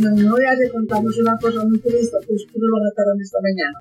no 0.00 0.36
ya 0.38 0.54
le 0.58 0.70
contamos 0.70 1.16
una 1.18 1.36
cosa 1.38 1.64
muy 1.64 1.78
triste, 1.78 2.16
pues 2.26 2.46
lo 2.54 2.78
mataron 2.80 3.20
esta 3.20 3.38
mañana. 3.42 3.78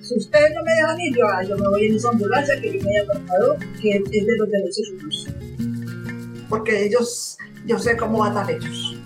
Si 0.00 0.16
ustedes 0.16 0.54
no 0.54 0.62
me 0.64 0.72
dejan 0.72 1.00
ir, 1.00 1.16
yo, 1.16 1.26
ah, 1.26 1.42
yo 1.42 1.56
me 1.56 1.68
voy 1.68 1.86
en 1.86 1.96
esa 1.96 2.08
ambulancia 2.08 2.60
que 2.60 2.78
yo 2.78 2.82
me 2.82 2.90
haya 2.96 3.06
tratado, 3.06 3.56
que 3.80 3.90
es 3.90 4.26
de 4.26 4.36
los 4.38 4.50
derechos 4.50 4.90
humanos. 4.92 5.26
Porque 6.48 6.86
ellos, 6.86 7.36
yo 7.66 7.78
sé 7.78 7.96
cómo 7.96 8.18
matan 8.18 8.48
ellos. 8.48 8.96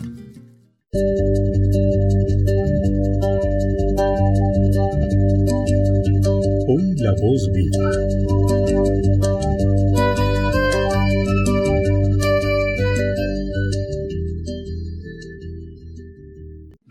Hoy 6.68 6.94
la 6.98 7.12
voz 7.20 7.50
viva. 7.52 8.41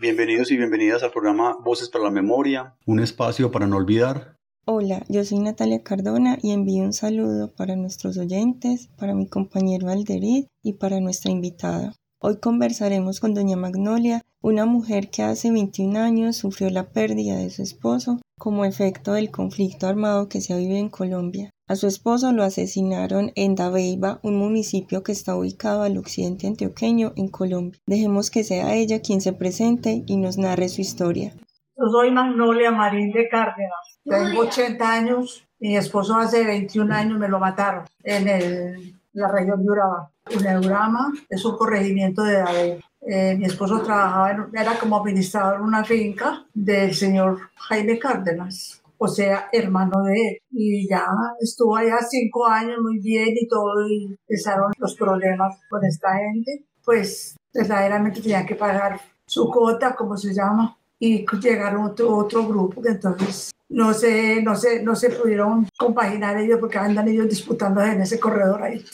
Bienvenidos 0.02 0.50
y 0.50 0.56
bienvenidas 0.56 1.04
al 1.04 1.12
programa 1.12 1.58
Voces 1.62 1.88
para 1.88 2.02
la 2.02 2.10
Memoria, 2.10 2.74
un 2.86 2.98
espacio 2.98 3.52
para 3.52 3.68
no 3.68 3.76
olvidar. 3.76 4.36
Hola, 4.64 5.04
yo 5.08 5.24
soy 5.24 5.38
Natalia 5.38 5.84
Cardona 5.84 6.38
y 6.42 6.50
envío 6.50 6.82
un 6.82 6.92
saludo 6.92 7.54
para 7.54 7.76
nuestros 7.76 8.18
oyentes, 8.18 8.88
para 8.98 9.14
mi 9.14 9.28
compañero 9.28 9.88
Alderid 9.88 10.46
y 10.60 10.72
para 10.72 10.98
nuestra 10.98 11.30
invitada. 11.30 11.94
Hoy 12.18 12.40
conversaremos 12.40 13.20
con 13.20 13.32
doña 13.32 13.56
Magnolia, 13.56 14.22
una 14.42 14.66
mujer 14.66 15.08
que 15.08 15.22
hace 15.22 15.52
21 15.52 15.98
años 15.98 16.36
sufrió 16.36 16.68
la 16.68 16.88
pérdida 16.88 17.36
de 17.36 17.48
su 17.48 17.62
esposo 17.62 18.20
como 18.38 18.64
efecto 18.64 19.12
del 19.12 19.30
conflicto 19.30 19.86
armado 19.86 20.28
que 20.28 20.40
se 20.40 20.52
ha 20.52 20.56
vivido 20.56 20.78
en 20.78 20.90
Colombia. 20.90 21.50
A 21.68 21.76
su 21.76 21.86
esposo 21.86 22.32
lo 22.32 22.42
asesinaron 22.42 23.30
en 23.36 23.54
Dabeiba, 23.54 24.18
un 24.22 24.36
municipio 24.36 25.04
que 25.04 25.12
está 25.12 25.36
ubicado 25.36 25.84
al 25.84 25.96
occidente 25.96 26.48
antioqueño 26.48 27.12
en 27.14 27.28
Colombia. 27.28 27.80
Dejemos 27.86 28.30
que 28.32 28.42
sea 28.42 28.74
ella 28.74 29.00
quien 29.00 29.20
se 29.20 29.32
presente 29.32 30.02
y 30.06 30.16
nos 30.16 30.38
narre 30.38 30.68
su 30.68 30.80
historia. 30.80 31.32
Yo 31.76 31.86
soy 31.90 32.10
Magnolia 32.10 32.72
Marín 32.72 33.12
de 33.12 33.28
Cárdenas. 33.28 34.00
Tengo 34.04 34.40
80 34.42 34.92
años. 34.92 35.46
Mi 35.60 35.76
esposo 35.76 36.16
hace 36.16 36.44
21 36.44 36.92
años 36.92 37.18
me 37.18 37.28
lo 37.28 37.38
mataron 37.38 37.84
en 38.02 38.28
el, 38.28 39.00
la 39.12 39.28
región 39.28 39.62
de 39.62 39.70
Urabá. 39.70 40.10
Urabá 40.34 41.12
es 41.30 41.44
un 41.44 41.56
corregimiento 41.56 42.24
de 42.24 42.34
Dabeiba. 42.34 42.91
Eh, 43.06 43.34
mi 43.36 43.46
esposo 43.46 43.82
trabajaba, 43.82 44.30
en, 44.30 44.46
era 44.54 44.78
como 44.78 44.96
administrador 44.96 45.56
en 45.56 45.62
una 45.62 45.84
finca 45.84 46.46
del 46.54 46.94
señor 46.94 47.38
Jaime 47.56 47.98
Cárdenas 47.98 48.82
o 49.04 49.08
sea, 49.08 49.48
hermano 49.50 50.04
de 50.04 50.14
él. 50.14 50.38
Y 50.52 50.88
ya 50.88 51.04
estuvo 51.40 51.74
allá 51.76 51.98
cinco 52.08 52.46
años 52.46 52.78
muy 52.80 53.00
bien 53.00 53.30
y 53.34 53.48
todo, 53.48 53.88
y 53.88 54.16
empezaron 54.28 54.72
los 54.78 54.94
problemas 54.94 55.58
con 55.68 55.84
esta 55.84 56.14
gente. 56.14 56.64
Pues 56.84 57.34
verdaderamente 57.52 58.20
tenía 58.20 58.46
que 58.46 58.54
pagar 58.54 59.00
su 59.26 59.50
cuota, 59.50 59.96
como 59.96 60.16
se 60.16 60.32
llama, 60.32 60.78
y 61.00 61.26
llegaron 61.40 61.82
otro, 61.82 62.16
otro 62.16 62.46
grupo, 62.46 62.80
entonces 62.84 63.50
no 63.68 63.92
se, 63.92 64.40
no, 64.40 64.54
se, 64.54 64.82
no 64.84 64.94
se 64.94 65.10
pudieron 65.10 65.66
compaginar 65.76 66.36
ellos 66.36 66.60
porque 66.60 66.78
andan 66.78 67.08
ellos 67.08 67.28
disputando 67.28 67.82
en 67.82 68.02
ese 68.02 68.20
corredor 68.20 68.62
ahí. 68.62 68.84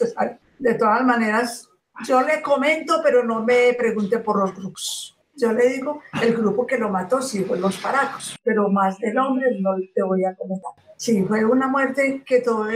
De 0.58 0.74
todas 0.74 1.04
maneras, 1.04 1.67
yo 2.06 2.22
le 2.22 2.42
comento, 2.42 3.00
pero 3.02 3.24
no 3.24 3.42
me 3.42 3.74
pregunte 3.74 4.18
por 4.18 4.38
los 4.38 4.54
grupos. 4.54 5.16
Yo 5.34 5.52
le 5.52 5.68
digo, 5.68 6.00
el 6.20 6.34
grupo 6.34 6.66
que 6.66 6.78
lo 6.78 6.88
mató 6.88 7.22
sí 7.22 7.44
fue 7.44 7.60
los 7.60 7.76
paracos, 7.76 8.36
pero 8.42 8.68
más 8.68 8.98
del 8.98 9.16
hombre 9.18 9.46
no 9.60 9.76
te 9.94 10.02
voy 10.02 10.24
a 10.24 10.34
comentar. 10.34 10.72
Sí, 10.96 11.24
fue 11.28 11.44
una 11.44 11.68
muerte 11.68 12.24
que 12.26 12.40
toda 12.40 12.72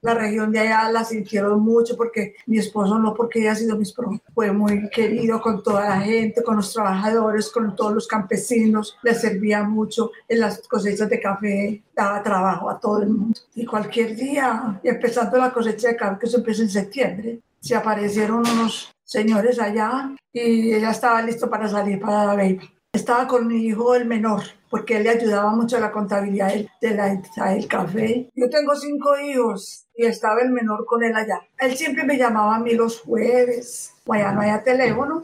la 0.00 0.14
región 0.14 0.52
de 0.52 0.60
allá 0.60 0.88
la 0.92 1.02
sintieron 1.02 1.60
mucho 1.60 1.96
porque 1.96 2.36
mi 2.46 2.58
esposo 2.58 3.00
no 3.00 3.14
porque 3.14 3.40
haya 3.40 3.56
sido 3.56 3.76
mi 3.76 3.82
esposo, 3.82 4.22
fue 4.32 4.52
muy 4.52 4.88
querido 4.90 5.40
con 5.40 5.60
toda 5.60 5.88
la 5.88 6.00
gente, 6.00 6.44
con 6.44 6.54
los 6.54 6.72
trabajadores, 6.72 7.50
con 7.50 7.74
todos 7.74 7.94
los 7.94 8.06
campesinos, 8.06 8.96
le 9.02 9.12
servía 9.16 9.64
mucho 9.64 10.12
en 10.28 10.38
las 10.38 10.60
cosechas 10.68 11.08
de 11.08 11.20
café, 11.20 11.82
daba 11.96 12.22
trabajo 12.22 12.70
a 12.70 12.78
todo 12.78 13.02
el 13.02 13.08
mundo. 13.08 13.40
Y 13.56 13.66
cualquier 13.66 14.14
día, 14.14 14.80
y 14.84 14.88
empezando 14.88 15.36
la 15.36 15.52
cosecha 15.52 15.88
de 15.88 15.96
café 15.96 16.20
que 16.20 16.26
se 16.28 16.36
empieza 16.36 16.62
en 16.62 16.70
septiembre, 16.70 17.40
se 17.62 17.76
aparecieron 17.76 18.40
unos 18.40 18.92
señores 19.04 19.60
allá 19.60 20.10
y 20.32 20.74
ella 20.74 20.90
estaba 20.90 21.22
listo 21.22 21.48
para 21.48 21.68
salir 21.68 22.00
para 22.00 22.26
la 22.26 22.34
baby. 22.34 22.60
Estaba 22.92 23.26
con 23.26 23.46
mi 23.46 23.64
hijo 23.64 23.94
el 23.94 24.04
menor, 24.04 24.42
porque 24.68 24.96
él 24.96 25.04
le 25.04 25.10
ayudaba 25.10 25.50
mucho 25.54 25.76
a 25.76 25.80
la 25.80 25.92
contabilidad 25.92 26.52
de 26.80 26.90
la 26.90 27.08
del 27.50 27.68
café. 27.68 28.28
Yo 28.34 28.50
tengo 28.50 28.74
cinco 28.74 29.16
hijos 29.18 29.86
y 29.94 30.04
estaba 30.04 30.40
el 30.42 30.50
menor 30.50 30.84
con 30.84 31.02
él 31.02 31.14
allá. 31.14 31.40
Él 31.58 31.74
siempre 31.76 32.04
me 32.04 32.18
llamaba 32.18 32.56
a 32.56 32.58
mí 32.58 32.74
los 32.74 33.00
jueves, 33.00 33.94
o 34.04 34.12
allá 34.12 34.32
no 34.32 34.42
había 34.42 34.62
teléfono, 34.62 35.22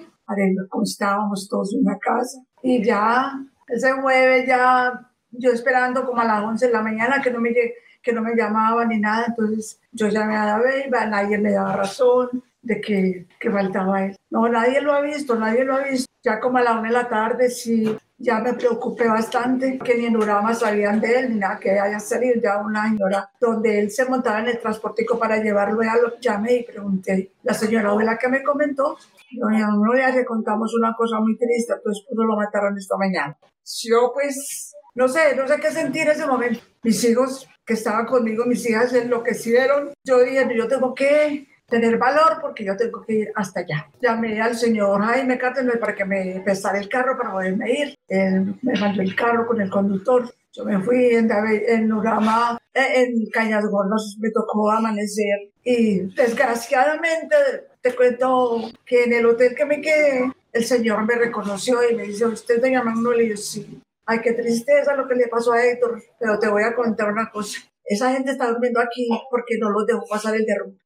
como 0.70 0.84
estábamos 0.84 1.48
todos 1.48 1.74
en 1.74 1.84
la 1.84 1.98
casa. 1.98 2.38
Y 2.62 2.82
ya, 2.82 3.32
ese 3.66 3.92
jueves 3.92 4.46
ya, 4.46 5.10
yo 5.32 5.50
esperando 5.50 6.06
como 6.06 6.22
a 6.22 6.24
las 6.24 6.42
11 6.44 6.68
de 6.68 6.72
la 6.72 6.82
mañana 6.82 7.20
que 7.20 7.30
no 7.30 7.40
me, 7.40 7.50
que 8.02 8.12
no 8.12 8.22
me 8.22 8.34
llamaba 8.34 8.84
ni 8.84 8.98
nada, 8.98 9.26
entonces 9.28 9.80
yo 9.92 10.08
llamé 10.08 10.36
a 10.36 10.58
baby, 10.58 10.90
nadie 10.90 11.38
me 11.38 11.52
daba 11.52 11.76
razón 11.76 12.42
de 12.62 12.80
que, 12.80 13.26
que 13.38 13.50
faltaba 13.50 14.04
él. 14.04 14.16
No, 14.30 14.48
nadie 14.48 14.80
lo 14.80 14.92
ha 14.92 15.00
visto, 15.00 15.34
nadie 15.36 15.64
lo 15.64 15.74
ha 15.74 15.82
visto. 15.82 16.08
Ya 16.22 16.40
como 16.40 16.58
a 16.58 16.62
la 16.62 16.72
una 16.72 16.88
de 16.88 16.94
la 16.94 17.08
tarde 17.08 17.48
sí, 17.48 17.96
ya 18.18 18.40
me 18.40 18.52
preocupé 18.54 19.06
bastante 19.06 19.78
que 19.78 19.94
ni 19.94 20.06
en 20.06 20.16
Urama 20.16 20.52
sabían 20.52 21.00
de 21.00 21.20
él, 21.20 21.30
ni 21.30 21.36
nada, 21.36 21.58
que 21.58 21.78
haya 21.78 22.00
salido 22.00 22.40
ya 22.42 22.58
una 22.58 22.88
señora 22.88 23.30
donde 23.40 23.78
él 23.78 23.90
se 23.92 24.04
montaba 24.06 24.40
en 24.40 24.48
el 24.48 24.58
transportico 24.58 25.18
para 25.18 25.36
llevarlo, 25.38 25.82
ya 25.82 25.96
lo 25.96 26.18
llamé 26.18 26.56
y 26.56 26.64
pregunté. 26.64 27.32
La 27.44 27.54
señora 27.54 27.90
abuela 27.90 28.18
que 28.18 28.28
me 28.28 28.42
comentó, 28.42 28.98
doña 29.30 29.68
ya 29.96 30.10
le 30.10 30.24
contamos 30.24 30.74
una 30.74 30.94
cosa 30.94 31.20
muy 31.20 31.36
triste, 31.38 31.74
tu 31.82 31.90
esposo 31.90 32.24
lo 32.24 32.36
mataron 32.36 32.76
esta 32.76 32.96
mañana. 32.96 33.36
Yo 33.84 34.10
pues, 34.12 34.74
no 34.98 35.06
sé, 35.06 35.36
no 35.36 35.46
sé 35.46 35.60
qué 35.60 35.70
sentir 35.70 36.08
ese 36.08 36.26
momento. 36.26 36.58
Mis 36.82 37.04
hijos 37.04 37.48
que 37.64 37.74
estaban 37.74 38.04
conmigo, 38.04 38.44
mis 38.44 38.68
hijas 38.68 38.92
enloquecieron. 38.92 39.92
Yo 40.04 40.18
dije, 40.24 40.44
yo 40.56 40.66
tengo 40.66 40.92
que 40.92 41.46
tener 41.68 41.98
valor 41.98 42.38
porque 42.40 42.64
yo 42.64 42.76
tengo 42.76 43.04
que 43.06 43.12
ir 43.12 43.32
hasta 43.36 43.60
allá. 43.60 43.88
Llamé 44.02 44.40
al 44.40 44.56
señor 44.56 45.00
Jaime 45.04 45.38
Cárdenas 45.38 45.76
para 45.76 45.94
que 45.94 46.04
me 46.04 46.40
prestara 46.44 46.80
el 46.80 46.88
carro 46.88 47.16
para 47.16 47.30
poderme 47.30 47.70
ir. 47.70 47.94
Él 48.08 48.56
me 48.60 48.72
mandó 48.80 49.00
el 49.02 49.14
carro 49.14 49.46
con 49.46 49.60
el 49.60 49.70
conductor. 49.70 50.34
Yo 50.52 50.64
me 50.64 50.80
fui 50.80 51.14
en, 51.14 51.30
en 51.30 51.92
Urama, 51.92 52.58
eh, 52.74 53.04
en 53.04 53.30
Cañas 53.30 53.66
Gordas, 53.66 54.16
me 54.18 54.32
tocó 54.32 54.68
amanecer 54.72 55.52
y 55.62 56.00
desgraciadamente 56.16 57.36
te 57.80 57.94
cuento 57.94 58.68
que 58.84 59.04
en 59.04 59.12
el 59.12 59.26
hotel 59.26 59.54
que 59.54 59.64
me 59.64 59.80
quedé, 59.80 60.32
el 60.52 60.64
señor 60.64 61.04
me 61.04 61.14
reconoció 61.14 61.88
y 61.88 61.94
me 61.94 62.02
dice, 62.02 62.26
¿usted 62.26 62.60
te 62.60 62.70
llama 62.70 62.94
uno? 62.98 63.12
Y 63.20 63.28
yo, 63.28 63.36
sí. 63.36 63.80
Ay, 64.10 64.20
qué 64.22 64.32
tristeza 64.32 64.96
lo 64.96 65.06
que 65.06 65.14
le 65.14 65.28
pasó 65.28 65.52
a 65.52 65.62
Héctor, 65.62 66.02
pero 66.18 66.38
te 66.38 66.48
voy 66.48 66.62
a 66.62 66.74
contar 66.74 67.12
una 67.12 67.30
cosa. 67.30 67.58
Esa 67.84 68.10
gente 68.10 68.30
está 68.30 68.48
durmiendo 68.48 68.80
aquí 68.80 69.06
porque 69.30 69.58
no 69.60 69.68
los 69.68 69.86
dejó 69.86 70.02
pasar 70.08 70.34
el 70.34 70.46
derrumbe. 70.46 70.78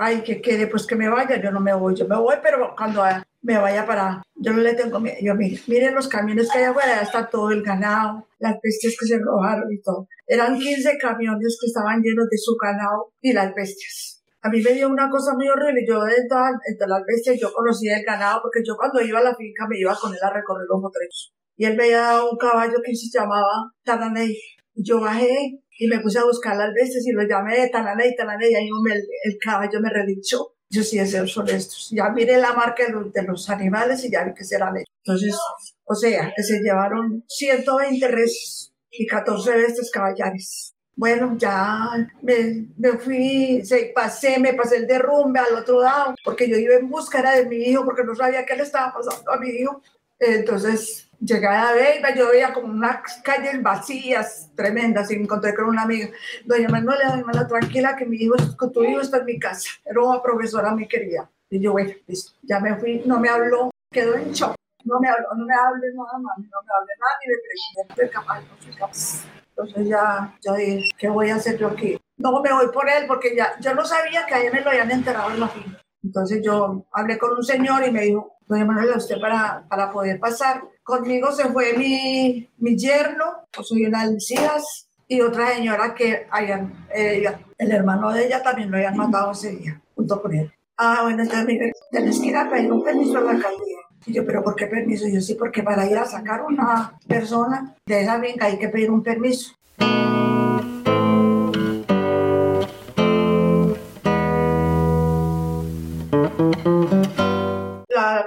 Ay, 0.00 0.22
que 0.22 0.42
quede, 0.42 0.66
pues 0.66 0.84
que 0.84 0.96
me 0.96 1.08
vaya, 1.08 1.40
yo 1.40 1.52
no 1.52 1.60
me 1.60 1.72
voy, 1.72 1.94
yo 1.94 2.08
me 2.08 2.16
voy, 2.16 2.34
pero 2.42 2.74
cuando 2.76 3.04
me 3.42 3.56
vaya 3.58 3.86
para, 3.86 4.20
yo 4.34 4.52
no 4.52 4.62
le 4.62 4.74
tengo 4.74 4.98
miedo, 4.98 5.16
yo 5.20 5.36
mire, 5.36 5.62
miren 5.68 5.94
los 5.94 6.08
camiones 6.08 6.50
que 6.50 6.58
hay 6.58 6.64
afuera, 6.64 7.02
está 7.02 7.30
todo 7.30 7.52
el 7.52 7.62
ganado, 7.62 8.26
las 8.40 8.56
bestias 8.60 8.96
que 8.98 9.06
se 9.06 9.18
robaron 9.20 9.72
y 9.72 9.80
todo. 9.80 10.08
Eran 10.26 10.58
15 10.58 10.98
camiones 10.98 11.56
que 11.60 11.68
estaban 11.68 12.02
llenos 12.02 12.28
de 12.28 12.36
su 12.36 12.56
ganado 12.60 13.12
y 13.20 13.32
las 13.32 13.54
bestias. 13.54 14.24
A 14.42 14.48
mí 14.48 14.60
me 14.60 14.72
dio 14.72 14.88
una 14.88 15.08
cosa 15.08 15.34
muy 15.34 15.48
horrible, 15.48 15.84
yo 15.86 16.02
entre, 16.04 16.38
entre 16.68 16.88
las 16.88 17.04
bestias 17.06 17.38
yo 17.40 17.52
conocía 17.52 17.96
el 17.96 18.04
ganado 18.04 18.42
porque 18.42 18.60
yo 18.66 18.76
cuando 18.76 19.00
iba 19.00 19.20
a 19.20 19.22
la 19.22 19.36
finca 19.36 19.68
me 19.68 19.78
iba 19.78 19.94
con 19.94 20.12
él 20.12 20.20
a 20.20 20.32
recorrer 20.32 20.66
los 20.68 20.80
motores. 20.80 21.35
Y 21.56 21.64
él 21.64 21.76
me 21.76 21.84
había 21.84 22.00
dado 22.00 22.30
un 22.30 22.36
caballo 22.36 22.78
que 22.84 22.94
se 22.94 23.08
llamaba 23.10 23.72
Taraney. 23.82 24.36
Y 24.74 24.84
yo 24.84 25.00
bajé 25.00 25.60
y 25.78 25.86
me 25.88 26.00
puse 26.00 26.18
a 26.18 26.24
buscar 26.24 26.56
las 26.56 26.72
bestias 26.74 27.06
y 27.06 27.12
lo 27.12 27.22
llamé 27.26 27.58
de 27.58 27.68
talana 27.68 28.02
y 28.06 28.54
ahí 28.54 28.68
me, 28.82 28.94
el 28.94 29.38
caballo 29.40 29.80
me 29.80 29.90
relinchó. 29.90 30.54
Yo 30.68 30.82
sí, 30.82 30.98
esos 30.98 31.32
son 31.32 31.48
estos. 31.48 31.90
Ya 31.90 32.08
miré 32.10 32.38
la 32.38 32.52
marca 32.52 32.84
de 32.84 33.22
los, 33.22 33.50
animales 33.50 34.04
y 34.04 34.10
ya 34.10 34.24
vi 34.24 34.34
que 34.34 34.44
serán 34.44 34.76
ellos. 34.76 34.88
Entonces, 35.04 35.36
o 35.84 35.94
sea, 35.94 36.32
que 36.34 36.42
se 36.42 36.60
llevaron 36.60 37.24
120 37.28 38.08
reses 38.08 38.72
y 38.90 39.06
14 39.06 39.56
bestias 39.56 39.90
caballares. 39.90 40.74
Bueno, 40.96 41.36
ya 41.38 42.08
me, 42.22 42.68
me 42.78 42.92
fui, 42.98 43.60
se, 43.64 43.92
pasé, 43.94 44.38
me 44.38 44.54
pasé 44.54 44.78
el 44.78 44.86
derrumbe 44.86 45.38
al 45.38 45.54
otro 45.54 45.82
lado, 45.82 46.14
porque 46.24 46.48
yo 46.48 46.56
iba 46.56 46.74
en 46.74 46.88
búsqueda 46.88 47.36
de 47.36 47.46
mi 47.46 47.56
hijo, 47.56 47.84
porque 47.84 48.02
no 48.02 48.14
sabía 48.14 48.46
qué 48.46 48.56
le 48.56 48.62
estaba 48.62 48.94
pasando 48.94 49.30
a 49.30 49.38
mi 49.38 49.50
hijo. 49.50 49.82
Entonces, 50.18 51.05
Llegué 51.20 51.46
a 51.46 51.72
Beiba, 51.72 52.14
yo 52.14 52.28
veía 52.28 52.52
como 52.52 52.68
unas 52.68 53.20
calles 53.22 53.62
vacías, 53.62 54.50
tremendas, 54.54 55.10
y 55.10 55.16
me 55.16 55.22
encontré 55.22 55.54
con 55.54 55.66
una 55.66 55.82
amiga. 55.82 56.08
Doña 56.44 56.68
Manuela, 56.68 57.10
doña 57.10 57.24
Manuela, 57.24 57.48
tranquila, 57.48 57.96
que 57.96 58.04
mi 58.04 58.18
hijo, 58.18 58.34
tu 58.72 58.84
hijo 58.84 59.00
está 59.00 59.18
en 59.18 59.24
mi 59.24 59.38
casa. 59.38 59.70
Era 59.84 60.02
una 60.02 60.22
profesora 60.22 60.72
muy 60.72 60.86
querida. 60.86 61.30
Y 61.48 61.60
yo, 61.60 61.72
bueno, 61.72 61.92
listo, 62.06 62.32
ya 62.42 62.60
me 62.60 62.76
fui, 62.76 63.02
no 63.06 63.18
me 63.18 63.28
habló, 63.28 63.70
quedó 63.90 64.14
en 64.14 64.32
shock. 64.32 64.54
No 64.84 65.00
me 65.00 65.08
habló, 65.08 65.26
no 65.36 65.46
me 65.46 65.54
hable 65.54 65.86
nada 65.94 66.18
más, 66.18 66.38
no 66.38 66.44
me 66.44 66.70
hable 66.76 66.92
nada, 67.00 67.12
ni 67.20 67.32
me 67.32 67.94
pregunté, 67.96 68.10
capaz, 68.10 68.40
no 68.40 68.62
soy 68.62 68.72
capaz. 68.74 69.24
Entonces 69.48 69.88
ya, 69.88 70.36
ya 70.42 70.52
dije, 70.54 70.88
¿qué 70.98 71.08
voy 71.08 71.30
a 71.30 71.36
hacer 71.36 71.56
yo 71.58 71.68
aquí? 71.68 71.98
No 72.18 72.40
me 72.42 72.52
voy 72.52 72.68
por 72.72 72.88
él, 72.88 73.06
porque 73.06 73.34
ya, 73.34 73.58
yo 73.60 73.74
no 73.74 73.84
sabía 73.84 74.26
que 74.26 74.34
a 74.34 74.42
él 74.42 74.52
me 74.52 74.60
lo 74.60 74.70
habían 74.70 74.90
enterrado 74.90 75.30
en 75.30 75.40
la 75.40 75.48
finca. 75.48 75.82
Entonces 76.04 76.40
yo 76.44 76.84
hablé 76.92 77.18
con 77.18 77.32
un 77.32 77.42
señor 77.42 77.84
y 77.84 77.90
me 77.90 78.02
dijo, 78.02 78.36
doña 78.46 78.64
Manuela, 78.64 78.96
usted 78.96 79.20
para, 79.20 79.66
para 79.68 79.90
poder 79.90 80.20
pasar, 80.20 80.62
conmigo 80.86 81.32
se 81.32 81.46
fue 81.48 81.74
mi, 81.76 82.48
mi 82.58 82.76
yerno, 82.76 83.24
soy 83.60 83.86
una 83.86 84.02
Alcidas, 84.02 84.88
y 85.08 85.20
otra 85.20 85.54
señora 85.54 85.94
que 85.94 86.26
hayan, 86.30 86.86
eh, 86.94 87.24
el 87.58 87.72
hermano 87.72 88.12
de 88.12 88.26
ella 88.26 88.42
también 88.42 88.70
lo 88.70 88.76
habían 88.76 88.96
matado 88.96 89.32
ese 89.32 89.50
día, 89.50 89.80
junto 89.94 90.22
con 90.22 90.32
él. 90.34 90.52
Ah, 90.76 91.00
bueno, 91.02 91.24
entonces 91.24 91.72
tenés 91.90 92.20
que 92.20 92.26
ir 92.26 92.36
a 92.36 92.48
pedir 92.48 92.72
un 92.72 92.84
permiso 92.84 93.18
a 93.18 93.22
la 93.22 93.30
alcaldía. 93.32 93.78
Y 94.06 94.12
yo, 94.12 94.24
¿pero 94.24 94.44
por 94.44 94.54
qué 94.54 94.66
permiso? 94.66 95.08
Y 95.08 95.14
yo, 95.14 95.20
sí, 95.20 95.34
porque 95.34 95.62
para 95.62 95.86
ir 95.86 95.98
a 95.98 96.04
sacar 96.04 96.42
una 96.42 96.96
persona 97.08 97.74
de 97.84 98.02
esa 98.02 98.20
finca 98.20 98.46
hay 98.46 98.58
que 98.58 98.68
pedir 98.68 98.90
un 98.90 99.02
permiso. 99.02 99.54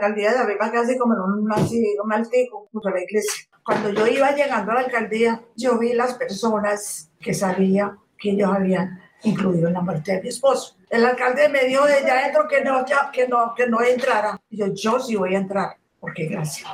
Alcaldía 0.10 0.32
de 0.32 0.40
Arriba 0.40 0.72
casi 0.72 0.98
como 0.98 1.14
en 1.14 1.20
un, 1.22 1.40
un 1.42 2.14
altico 2.14 2.68
junto 2.72 2.88
a 2.88 2.92
la 2.92 3.02
iglesia. 3.02 3.48
Cuando 3.64 3.90
yo 3.90 4.08
iba 4.08 4.32
llegando 4.32 4.72
a 4.72 4.76
la 4.76 4.82
alcaldía, 4.82 5.42
yo 5.56 5.78
vi 5.78 5.94
las 5.94 6.16
personas 6.16 7.12
que 7.20 7.34
sabía 7.34 7.96
que 8.18 8.32
ellos 8.32 8.52
habían 8.52 9.00
incluido 9.24 9.68
en 9.68 9.74
la 9.74 9.82
muerte 9.82 10.14
de 10.14 10.22
mi 10.24 10.30
esposo. 10.30 10.76
El 10.90 11.06
alcalde 11.06 11.50
me 11.50 11.66
dijo 11.66 11.86
de 11.86 11.94
allá 11.94 12.20
adentro 12.20 12.48
que 12.48 12.64
no, 12.64 12.86
ya, 12.86 13.12
que 13.12 13.28
no, 13.28 13.54
que 13.56 13.68
no 13.68 13.82
entrara. 13.82 14.40
Y 14.50 14.58
yo, 14.58 14.68
yo 14.74 15.00
sí 15.00 15.16
voy 15.16 15.36
a 15.36 15.40
entrar, 15.40 15.78
porque 16.00 16.26
gracias. 16.26 16.68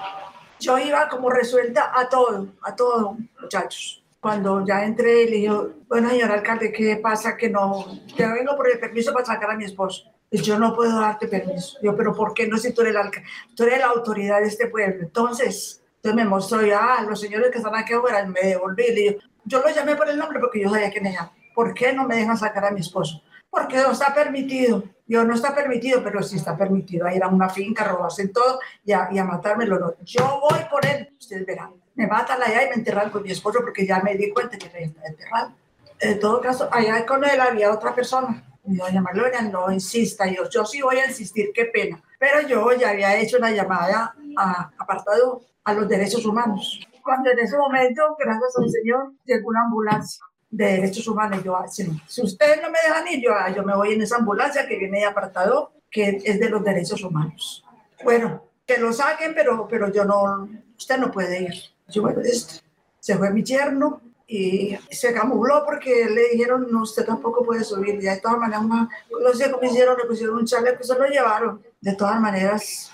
Yo 0.60 0.78
iba 0.78 1.10
como 1.10 1.30
resuelta 1.30 1.92
a 1.94 2.08
todo, 2.08 2.48
a 2.62 2.76
todo, 2.76 3.18
muchachos. 3.42 4.04
Cuando 4.22 4.66
ya 4.66 4.84
entré, 4.86 5.26
le 5.26 5.38
dije, 5.38 5.52
bueno, 5.88 6.10
señor 6.10 6.32
alcalde, 6.32 6.72
¿qué 6.72 6.96
pasa? 6.98 7.36
Que 7.36 7.50
no, 7.50 7.86
te 8.16 8.26
vengo 8.26 8.56
por 8.56 8.72
el 8.72 8.80
permiso 8.80 9.14
para 9.14 9.26
sacar 9.26 9.52
a 9.52 9.58
mi 9.58 9.66
esposo. 9.66 10.15
Yo 10.42 10.60
no 10.60 10.76
puedo 10.76 11.00
darte 11.00 11.28
permiso. 11.28 11.78
Yo, 11.82 11.96
pero 11.96 12.14
¿por 12.14 12.34
qué 12.34 12.48
no 12.48 12.58
si 12.58 12.74
tú 12.74 12.82
eres 12.82 12.96
alcalde? 12.96 13.28
Tú 13.56 13.64
eres 13.64 13.80
la 13.80 13.88
autoridad 13.88 14.42
de 14.42 14.48
este 14.48 14.68
pueblo. 14.68 15.04
Entonces, 15.04 15.82
entonces 15.98 16.16
me 16.16 16.30
mostró 16.30 16.62
ya, 16.62 16.98
ah, 16.98 17.02
los 17.04 17.20
señores 17.20 17.52
que 17.52 17.58
están 17.58 17.76
aquí 17.76 17.94
afuera, 17.94 18.26
me 18.26 18.42
devolví. 18.42 18.92
Dije, 18.94 19.18
yo 19.44 19.62
lo 19.62 19.70
llamé 19.70 19.96
por 19.96 20.10
el 20.10 20.18
nombre 20.18 20.40
porque 20.40 20.62
yo 20.62 20.70
sabía 20.70 20.92
quién 20.92 21.08
era. 21.08 21.32
¿Por 21.54 21.74
qué 21.74 21.94
no 21.94 22.06
me 22.06 22.18
dejan 22.18 22.38
sacar 22.38 22.66
a 22.66 22.72
mi 22.72 22.82
esposo? 22.82 23.22
Porque 23.50 23.78
no 23.78 23.92
está 23.92 24.14
permitido. 24.14 24.84
Yo 25.08 25.24
no 25.24 25.36
está 25.36 25.54
permitido, 25.54 26.04
pero 26.04 26.22
sí 26.24 26.36
está 26.36 26.58
permitido 26.58 27.06
a 27.06 27.14
ir 27.14 27.24
a 27.24 27.28
una 27.28 27.50
finca, 27.50 27.84
robarse 27.84 28.28
todo 28.28 28.60
y 28.84 28.92
a, 28.92 29.08
y 29.12 29.20
a 29.20 29.24
matármelo. 29.24 29.96
Yo 30.04 30.42
voy 30.42 30.60
por 30.70 30.86
él, 30.86 31.10
ustedes 31.20 31.46
verán. 31.46 31.72
Me 31.94 32.08
matan 32.08 32.42
allá 32.42 32.64
y 32.64 32.70
me 32.70 32.76
enterran 32.76 33.10
con 33.10 33.24
mi 33.24 33.32
esposo 33.32 33.60
porque 33.62 33.86
ya 33.86 34.02
me 34.02 34.16
di 34.16 34.32
cuenta 34.32 34.58
que 34.58 34.70
me 34.70 34.84
está 34.84 35.08
enterrado. 35.08 35.54
En 36.00 36.20
todo 36.20 36.42
caso, 36.42 36.68
allá 36.72 37.06
con 37.06 37.24
él 37.24 37.40
había 37.40 37.72
otra 37.72 37.96
persona. 37.96 38.44
Doña 38.66 39.02
Marlene, 39.02 39.50
no 39.50 39.72
insista. 39.72 40.28
Yo, 40.28 40.50
yo 40.50 40.66
sí 40.66 40.82
voy 40.82 40.98
a 40.98 41.08
insistir, 41.08 41.52
qué 41.54 41.66
pena. 41.66 42.02
Pero 42.20 42.48
yo 42.48 42.72
ya 42.74 42.90
había 42.90 43.20
hecho 43.20 43.38
una 43.38 43.52
llamada 43.52 44.16
a, 44.38 44.72
apartado 44.78 45.42
a 45.64 45.74
los 45.74 45.88
derechos 45.88 46.26
humanos. 46.26 46.80
Cuando 47.04 47.30
en 47.30 47.40
ese 47.40 47.58
momento, 47.58 48.16
gracias 48.18 48.58
al 48.58 48.70
Señor, 48.70 49.14
llegó 49.26 49.50
una 49.50 49.64
ambulancia 49.64 50.26
de 50.50 50.66
derechos 50.66 51.08
humanos. 51.08 51.44
Yo, 51.44 51.56
ah, 51.56 51.68
si, 51.68 51.86
si 52.08 52.22
ustedes 52.24 52.62
no 52.62 52.70
me 52.70 52.80
dejan 52.88 53.08
ir, 53.08 53.22
yo, 53.22 53.34
ah, 53.34 53.50
yo 53.50 53.64
me 53.64 53.76
voy 53.76 53.94
en 53.94 54.02
esa 54.02 54.18
ambulancia 54.18 54.68
que 54.68 54.78
viene 54.78 55.00
de 55.00 55.06
apartado, 55.06 55.74
que 55.92 56.22
es 56.24 56.40
de 56.40 56.50
los 56.50 56.64
derechos 56.64 57.04
humanos. 57.04 57.64
Bueno, 58.04 58.44
que 58.66 58.78
lo 58.78 58.92
saquen, 58.92 59.34
pero, 59.36 59.68
pero 59.68 59.92
yo 59.92 60.06
no, 60.06 60.50
usted 60.78 60.98
no 60.98 61.12
puede 61.12 61.44
ir. 61.44 61.54
Yo, 61.88 62.02
bueno, 62.02 62.22
esto. 62.22 62.64
Se 63.00 63.16
fue 63.16 63.30
mi 63.30 63.44
yerno 63.44 64.02
y 64.28 64.78
se 64.92 65.14
camufló 65.14 65.64
porque 65.66 66.06
le 66.06 66.30
dijeron, 66.30 66.68
no, 66.72 66.84
usted 66.84 67.06
tampoco 67.06 67.44
puede 67.46 67.64
subir. 67.64 67.96
Y 67.96 68.06
de 68.06 68.18
todas 68.18 68.38
maneras, 68.40 68.64
no 68.64 69.34
sé 69.34 69.52
cómo 69.52 69.64
hicieron, 69.64 69.98
le 69.98 70.06
pusieron 70.06 70.38
un 70.38 70.46
chaleco 70.46 70.82
y 70.82 70.88
se 70.88 70.98
lo 70.98 71.06
llevaron. 71.06 71.64
De 71.80 71.96
todas 71.96 72.20
maneras, 72.20 72.92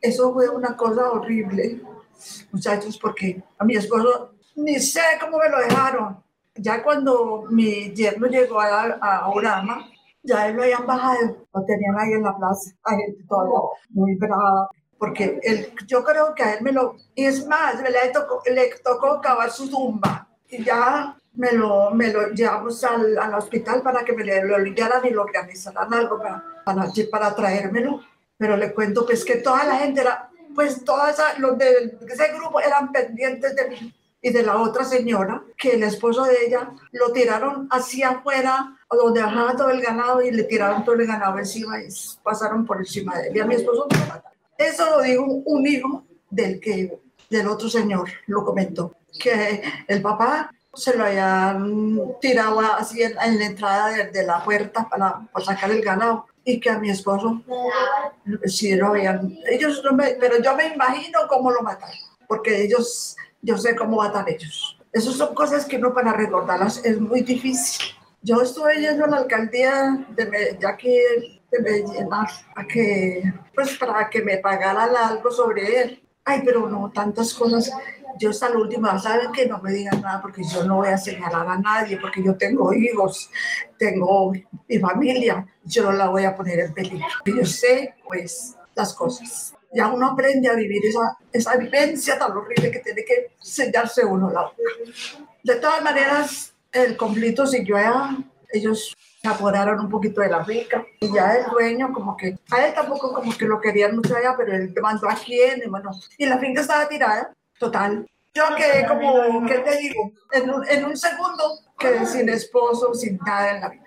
eso 0.00 0.32
fue 0.32 0.48
una 0.48 0.76
cosa 0.76 1.10
horrible, 1.10 1.80
muchachos, 2.52 2.98
porque 2.98 3.42
a 3.58 3.64
mi 3.64 3.76
esposo 3.76 4.34
ni 4.56 4.78
sé 4.80 5.02
cómo 5.20 5.38
me 5.38 5.48
lo 5.48 5.58
dejaron 5.58 6.24
ya 6.56 6.82
cuando 6.82 7.44
mi 7.50 7.92
yerno 7.94 8.26
llegó 8.26 8.60
a, 8.60 8.84
a 9.00 9.34
Urama, 9.34 9.88
ya 10.22 10.46
él 10.48 10.56
lo 10.56 10.62
habían 10.62 10.86
bajado, 10.86 11.46
lo 11.52 11.64
tenían 11.64 11.98
ahí 11.98 12.12
en 12.12 12.22
la 12.22 12.36
plaza, 12.36 12.70
hay 12.84 12.96
gente 12.98 13.24
todavía 13.28 13.58
muy 13.90 14.14
brava, 14.14 14.70
porque 14.98 15.38
él, 15.42 15.72
yo 15.86 16.02
creo 16.04 16.34
que 16.34 16.42
a 16.42 16.54
él 16.54 16.62
me 16.62 16.72
lo, 16.72 16.96
y 17.14 17.24
es 17.24 17.46
más, 17.46 17.82
le 17.82 18.08
tocó, 18.12 18.42
le 18.46 18.70
tocó 18.82 19.20
cavar 19.20 19.50
su 19.50 19.68
tumba, 19.68 20.23
y 20.48 20.62
ya 20.62 21.16
me 21.34 21.52
lo, 21.52 21.90
me 21.90 22.12
lo 22.12 22.30
llevamos 22.30 22.82
al, 22.84 23.18
al 23.18 23.34
hospital 23.34 23.82
para 23.82 24.04
que 24.04 24.12
me 24.12 24.24
lo 24.44 24.58
limpiaran 24.58 25.04
y 25.04 25.10
lo 25.10 25.22
organizaran 25.22 25.92
algo 25.92 26.18
para, 26.18 26.44
para, 26.64 26.86
para 27.10 27.34
traérmelo, 27.34 28.00
pero 28.36 28.56
le 28.56 28.72
cuento 28.72 29.04
pues 29.04 29.24
que 29.24 29.36
toda 29.36 29.64
la 29.64 29.76
gente 29.76 30.00
era, 30.00 30.30
pues 30.54 30.84
todas 30.84 31.38
los 31.38 31.58
de 31.58 31.98
ese 32.08 32.32
grupo 32.34 32.60
eran 32.60 32.92
pendientes 32.92 33.56
de 33.56 33.68
mí, 33.68 33.94
y 34.24 34.30
de 34.30 34.42
la 34.42 34.56
otra 34.56 34.84
señora, 34.84 35.44
que 35.54 35.72
el 35.72 35.82
esposo 35.82 36.24
de 36.24 36.46
ella 36.46 36.70
lo 36.92 37.12
tiraron 37.12 37.68
hacia 37.70 38.08
afuera, 38.08 38.74
donde 38.90 39.20
bajaba 39.20 39.54
todo 39.54 39.68
el 39.68 39.82
ganado 39.82 40.22
y 40.22 40.30
le 40.30 40.44
tiraron 40.44 40.82
todo 40.82 40.94
el 40.94 41.06
ganado 41.06 41.38
encima 41.38 41.78
y 41.78 41.88
pasaron 42.22 42.64
por 42.64 42.78
encima 42.78 43.18
de 43.18 43.28
él. 43.28 43.36
Y 43.36 43.40
a 43.40 43.44
mi 43.44 43.56
esposo. 43.56 43.86
Eso 44.56 44.88
lo 44.88 45.02
dijo 45.02 45.24
un 45.24 45.66
hijo 45.66 46.04
del, 46.30 46.58
que, 46.58 46.98
del 47.28 47.48
otro 47.48 47.68
señor, 47.68 48.08
lo 48.26 48.46
comentó, 48.46 48.94
que 49.18 49.62
el 49.86 50.02
papá 50.02 50.50
se 50.74 50.96
lo 50.96 51.04
habían 51.04 52.18
tirado 52.20 52.60
así 52.60 53.02
en, 53.02 53.14
la 53.14 53.46
entrada 53.46 53.88
de, 53.88 54.26
la 54.26 54.42
puerta 54.42 54.88
para, 54.88 55.20
para, 55.32 55.44
sacar 55.44 55.70
el 55.70 55.82
ganado 55.82 56.26
y 56.44 56.60
que 56.60 56.70
a 56.70 56.78
mi 56.78 56.90
esposo 56.90 57.42
sí 58.44 58.74
lo 58.74 58.88
habían, 58.88 59.38
ellos 59.48 59.80
no 59.84 59.92
me, 59.92 60.10
pero 60.20 60.42
yo 60.42 60.54
me 60.56 60.74
imagino 60.74 61.20
cómo 61.28 61.50
lo 61.50 61.62
mataron, 61.62 61.96
porque 62.28 62.62
ellos 62.62 63.16
yo 63.40 63.56
sé 63.58 63.76
cómo 63.76 63.98
matan 63.98 64.26
ellos. 64.28 64.78
Esas 64.92 65.14
son 65.14 65.34
cosas 65.34 65.64
que 65.66 65.78
no 65.78 65.92
para 65.92 66.12
recordarlas 66.12 66.84
es 66.84 67.00
muy 67.00 67.22
difícil. 67.22 67.94
Yo 68.22 68.40
estuve 68.40 68.80
yendo 68.80 69.04
a 69.04 69.08
la 69.08 69.16
alcaldía 69.18 70.06
de, 70.10 70.56
ya 70.60 70.76
que 70.76 71.40
de 71.50 71.60
Medellín 71.60 72.08
a 72.12 72.64
que, 72.66 73.22
pues 73.54 73.76
para 73.76 74.08
que 74.08 74.22
me 74.22 74.38
pagaran 74.38 74.96
algo 74.96 75.30
sobre 75.30 75.82
él. 75.82 76.03
Ay, 76.24 76.42
pero 76.44 76.68
no, 76.68 76.90
tantas 76.90 77.34
cosas. 77.34 77.70
Yo 78.18 78.30
hasta 78.30 78.48
la 78.48 78.58
última, 78.58 78.98
saben 78.98 79.32
que 79.32 79.46
no 79.46 79.60
me 79.60 79.72
digan 79.72 80.00
nada 80.00 80.22
porque 80.22 80.42
yo 80.44 80.64
no 80.64 80.76
voy 80.76 80.88
a 80.88 80.96
señalar 80.96 81.48
a 81.48 81.58
nadie, 81.58 81.98
porque 82.00 82.22
yo 82.22 82.36
tengo 82.36 82.72
hijos, 82.72 83.28
tengo 83.76 84.32
mi 84.68 84.78
familia, 84.78 85.46
yo 85.64 85.84
no 85.84 85.92
la 85.92 86.08
voy 86.08 86.24
a 86.24 86.34
poner 86.36 86.60
en 86.60 86.72
peligro. 86.72 87.06
Yo 87.26 87.44
sé, 87.44 87.94
pues, 88.06 88.56
las 88.74 88.94
cosas 88.94 89.54
ya 89.74 89.88
uno 89.88 90.06
aprende 90.06 90.48
a 90.48 90.54
vivir 90.54 90.80
esa, 90.86 91.18
esa 91.32 91.56
vivencia 91.56 92.16
tan 92.18 92.32
horrible 92.32 92.70
que 92.70 92.78
tiene 92.78 93.04
que 93.04 93.32
sellarse 93.40 94.04
uno 94.04 94.30
la 94.30 94.42
boca. 94.42 94.56
De 95.42 95.56
todas 95.56 95.82
maneras, 95.82 96.54
el 96.72 96.96
conflicto 96.96 97.46
siguió 97.46 97.76
allá, 97.76 98.16
ellos 98.52 98.94
se 99.24 99.30
apoderaron 99.30 99.80
un 99.80 99.88
poquito 99.88 100.20
de 100.20 100.28
la 100.28 100.44
finca 100.44 100.84
y 101.00 101.10
ya 101.10 101.36
el 101.36 101.50
dueño 101.50 101.94
como 101.94 102.14
que, 102.14 102.38
a 102.50 102.66
él 102.66 102.74
tampoco 102.74 103.14
como 103.14 103.34
que 103.34 103.46
lo 103.46 103.58
querían 103.58 103.96
mucho 103.96 104.14
allá, 104.14 104.34
pero 104.36 104.54
él 104.54 104.74
mandó 104.82 105.08
a 105.08 105.14
quién 105.14 105.62
y 105.64 105.66
bueno, 105.66 105.92
y 106.18 106.26
la 106.26 106.36
finca 106.36 106.60
estaba 106.60 106.86
tirada, 106.86 107.32
total. 107.58 108.06
Yo 108.34 108.44
quedé 108.54 108.86
como, 108.86 109.46
¿qué 109.46 109.60
te 109.60 109.78
digo? 109.78 110.12
En 110.30 110.50
un, 110.50 110.68
en 110.68 110.84
un 110.84 110.94
segundo 110.94 111.42
quedé 111.78 112.04
sin 112.04 112.28
esposo, 112.28 112.92
sin 112.92 113.16
nada 113.16 113.52
en 113.52 113.60
la 113.62 113.68
vida. 113.70 113.84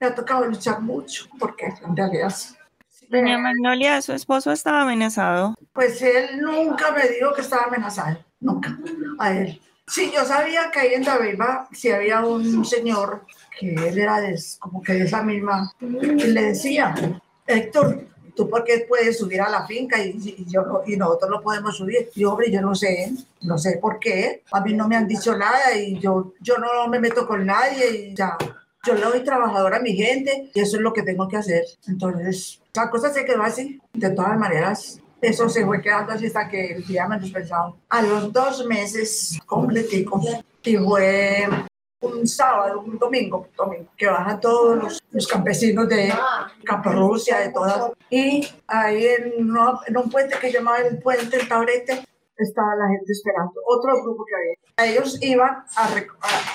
Me 0.00 0.06
ha 0.06 0.14
tocado 0.14 0.46
luchar 0.46 0.80
mucho 0.80 1.26
porque 1.38 1.66
en 1.66 1.94
realidad 1.94 2.34
Doña 3.10 3.36
Magnolia, 3.36 4.00
¿su 4.00 4.14
esposo 4.14 4.52
estaba 4.52 4.80
amenazado? 4.80 5.54
Pues 5.74 6.00
él 6.00 6.40
nunca 6.40 6.92
me 6.92 7.06
dijo 7.08 7.34
que 7.34 7.42
estaba 7.42 7.64
amenazado, 7.64 8.24
nunca, 8.40 8.78
a 9.18 9.34
él. 9.34 9.60
Sí, 9.86 10.10
yo 10.14 10.24
sabía 10.24 10.70
que 10.70 10.80
ahí 10.80 10.94
en 10.94 11.02
Daviva 11.02 11.68
si 11.72 11.90
había 11.90 12.20
un 12.20 12.64
señor 12.64 13.26
que 13.58 13.74
él 13.74 13.98
era 13.98 14.20
como 14.58 14.82
que 14.82 14.94
de 14.94 15.04
esa 15.04 15.22
misma, 15.22 15.72
y 15.80 16.26
le 16.26 16.42
decía, 16.42 16.94
Héctor, 17.46 18.06
¿tú 18.34 18.48
por 18.48 18.64
qué 18.64 18.84
puedes 18.88 19.18
subir 19.18 19.40
a 19.40 19.48
la 19.48 19.66
finca 19.66 20.02
y, 20.02 20.44
yo 20.46 20.82
y 20.86 20.96
nosotros 20.96 21.30
no 21.30 21.40
podemos 21.42 21.76
subir? 21.76 22.10
Y 22.14 22.24
hombre, 22.24 22.50
yo 22.50 22.60
no 22.60 22.74
sé, 22.74 23.12
no 23.42 23.58
sé 23.58 23.78
por 23.80 23.98
qué, 23.98 24.42
a 24.52 24.60
mí 24.60 24.74
no 24.74 24.88
me 24.88 24.96
han 24.96 25.06
dicho 25.06 25.36
nada 25.36 25.76
y 25.76 25.98
yo, 25.98 26.34
yo 26.40 26.58
no 26.58 26.88
me 26.88 27.00
meto 27.00 27.26
con 27.26 27.46
nadie 27.46 28.08
y 28.08 28.14
ya, 28.14 28.36
yo 28.84 28.94
le 28.94 29.00
doy 29.00 29.24
trabajador 29.24 29.74
a 29.74 29.80
mi 29.80 29.94
gente 29.94 30.50
y 30.52 30.60
eso 30.60 30.76
es 30.76 30.82
lo 30.82 30.92
que 30.92 31.02
tengo 31.02 31.28
que 31.28 31.36
hacer. 31.36 31.64
Entonces, 31.86 32.60
la 32.74 32.90
cosa 32.90 33.12
se 33.12 33.24
quedó 33.24 33.42
así. 33.42 33.80
De 33.92 34.10
todas 34.10 34.38
maneras, 34.38 35.00
eso 35.22 35.48
se 35.48 35.64
fue 35.64 35.80
quedando 35.80 36.12
así 36.12 36.26
hasta 36.26 36.48
que 36.48 36.74
el 36.74 36.86
día 36.86 37.08
menos 37.08 37.30
pensado. 37.30 37.78
A 37.88 38.02
los 38.02 38.32
dos 38.32 38.66
meses 38.66 39.38
completicos, 39.46 40.26
y 40.62 40.76
fue 40.76 41.46
un 42.06 42.26
sábado, 42.26 42.80
un 42.80 42.98
domingo, 42.98 43.48
domingo 43.56 43.90
que 43.96 44.06
bajan 44.06 44.40
todos 44.40 45.00
los, 45.10 45.28
campesinos 45.28 45.88
de 45.88 46.12
Rusia, 46.84 47.38
de 47.38 47.50
todas. 47.50 47.90
Y 48.10 48.46
ahí 48.66 49.06
en, 49.06 49.32
en, 49.86 49.96
un 49.96 50.10
puente 50.10 50.36
que 50.40 50.52
llamaba 50.52 50.78
el 50.78 50.98
puente 50.98 51.36
El 51.36 51.48
Taurete, 51.48 52.04
estaba 52.36 52.74
la 52.74 52.88
gente 52.88 53.12
esperando. 53.12 53.52
Otro 53.66 54.02
grupo 54.02 54.24
que 54.24 54.34
había. 54.34 54.92
Ellos 54.92 55.18
iban 55.22 55.64
a, 55.76 55.84
a 55.84 56.04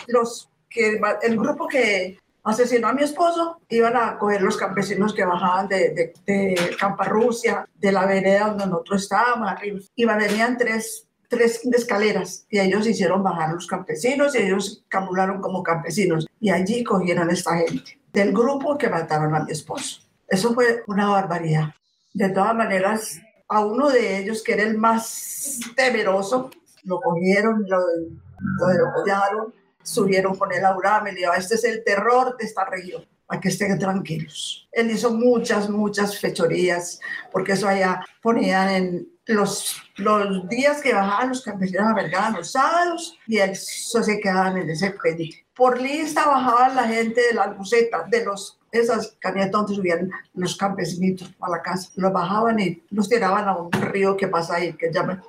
los 0.08 0.50
que 0.70 1.00
el 1.24 1.38
grupo 1.38 1.68
que 1.68 2.20
asesinó 2.44 2.88
a 2.88 2.94
mi 2.94 3.03
esposo, 3.03 3.60
iban 3.70 3.96
a 3.96 4.18
coger 4.18 4.41
los 4.41 4.58
campesinos 4.58 5.13
que 5.13 5.25
bajaban 5.25 5.68
de, 5.68 5.89
de, 5.89 6.13
de 6.25 6.75
Camparrusia, 6.79 7.68
de 7.75 7.91
la 7.91 8.06
vereda 8.06 8.50
donde 8.50 8.68
nosotros 8.68 9.03
estábamos 9.03 9.50
arriba. 9.50 9.79
Iban, 9.96 10.18
venían 10.18 10.58
tres, 10.58 11.08
tres 11.29 11.62
escaleras 11.63 12.45
y 12.50 12.59
ellos 12.59 12.86
hicieron 12.88 13.24
bajar 13.24 13.53
los 13.53 13.67
campesinos 13.67 14.36
y 14.36 14.39
ellos 14.39 14.83
camularon 14.89 15.39
como 15.39 15.63
campesinos. 15.63 16.27
Y 16.41 16.50
allí 16.50 16.83
cogieron 16.83 17.29
a 17.29 17.33
esta 17.33 17.55
gente 17.55 18.00
del 18.12 18.33
grupo 18.33 18.77
que 18.77 18.89
mataron 18.89 19.33
a 19.36 19.45
mi 19.45 19.51
esposo. 19.51 20.01
Eso 20.27 20.53
fue 20.53 20.83
una 20.88 21.07
barbaridad. 21.07 21.74
De 22.13 22.29
todas 22.29 22.55
maneras, 22.55 23.19
a 23.48 23.63
uno 23.65 23.89
de 23.89 24.17
ellos, 24.19 24.43
que 24.43 24.53
era 24.53 24.63
el 24.63 24.77
más 24.77 25.59
temeroso, 25.75 26.50
lo 26.83 27.00
cogieron, 27.00 27.65
lo, 27.67 27.79
degollaron, 28.67 29.53
subieron 29.83 30.36
con 30.36 30.51
él 30.51 30.65
a 30.65 30.75
Urama 30.75 31.09
y 31.09 31.13
le 31.13 31.19
dijo, 31.21 31.33
este 31.33 31.55
es 31.55 31.63
el 31.63 31.83
terror 31.83 32.36
de 32.38 32.45
esta 32.45 32.65
región, 32.65 33.05
para 33.25 33.39
que 33.39 33.50
estén 33.50 33.77
tranquilos. 33.77 34.67
Él 34.71 34.91
hizo 34.91 35.12
muchas, 35.12 35.69
muchas 35.69 36.19
fechorías, 36.19 37.00
porque 37.31 37.53
eso 37.53 37.67
allá 37.67 38.01
ponían 38.21 38.69
en 38.69 39.07
los, 39.33 39.81
los 39.98 40.48
días 40.50 40.81
que 40.81 40.93
bajaban 40.93 41.29
los 41.29 41.41
campesinos 41.41 41.88
a 41.88 41.93
vergar 41.93 42.33
los 42.33 42.51
sábados 42.51 43.17
y 43.27 43.38
eso 43.38 44.03
se 44.03 44.19
quedaban 44.19 44.57
en 44.57 44.69
ese 44.69 44.91
pendiente. 44.91 45.45
Por 45.55 45.79
lista 45.79 46.25
bajaban 46.25 46.75
la 46.75 46.83
gente 46.83 47.21
de 47.21 47.33
las 47.33 47.57
bucetas, 47.57 48.09
de 48.09 48.25
los 48.25 48.59
esas 48.71 49.15
camionetas 49.19 49.51
donde 49.51 49.75
subían 49.75 50.12
los 50.33 50.55
campesinitos 50.55 51.31
a 51.41 51.50
la 51.50 51.62
casa, 51.62 51.89
los 51.95 52.13
bajaban 52.13 52.59
y 52.59 52.83
los 52.91 53.09
tiraban 53.09 53.48
a 53.48 53.57
un 53.57 53.71
río 53.71 54.15
que 54.15 54.27
pasa 54.27 54.55
ahí, 54.55 54.74
que 54.74 54.91
ya 54.93 55.03
me 55.03 55.19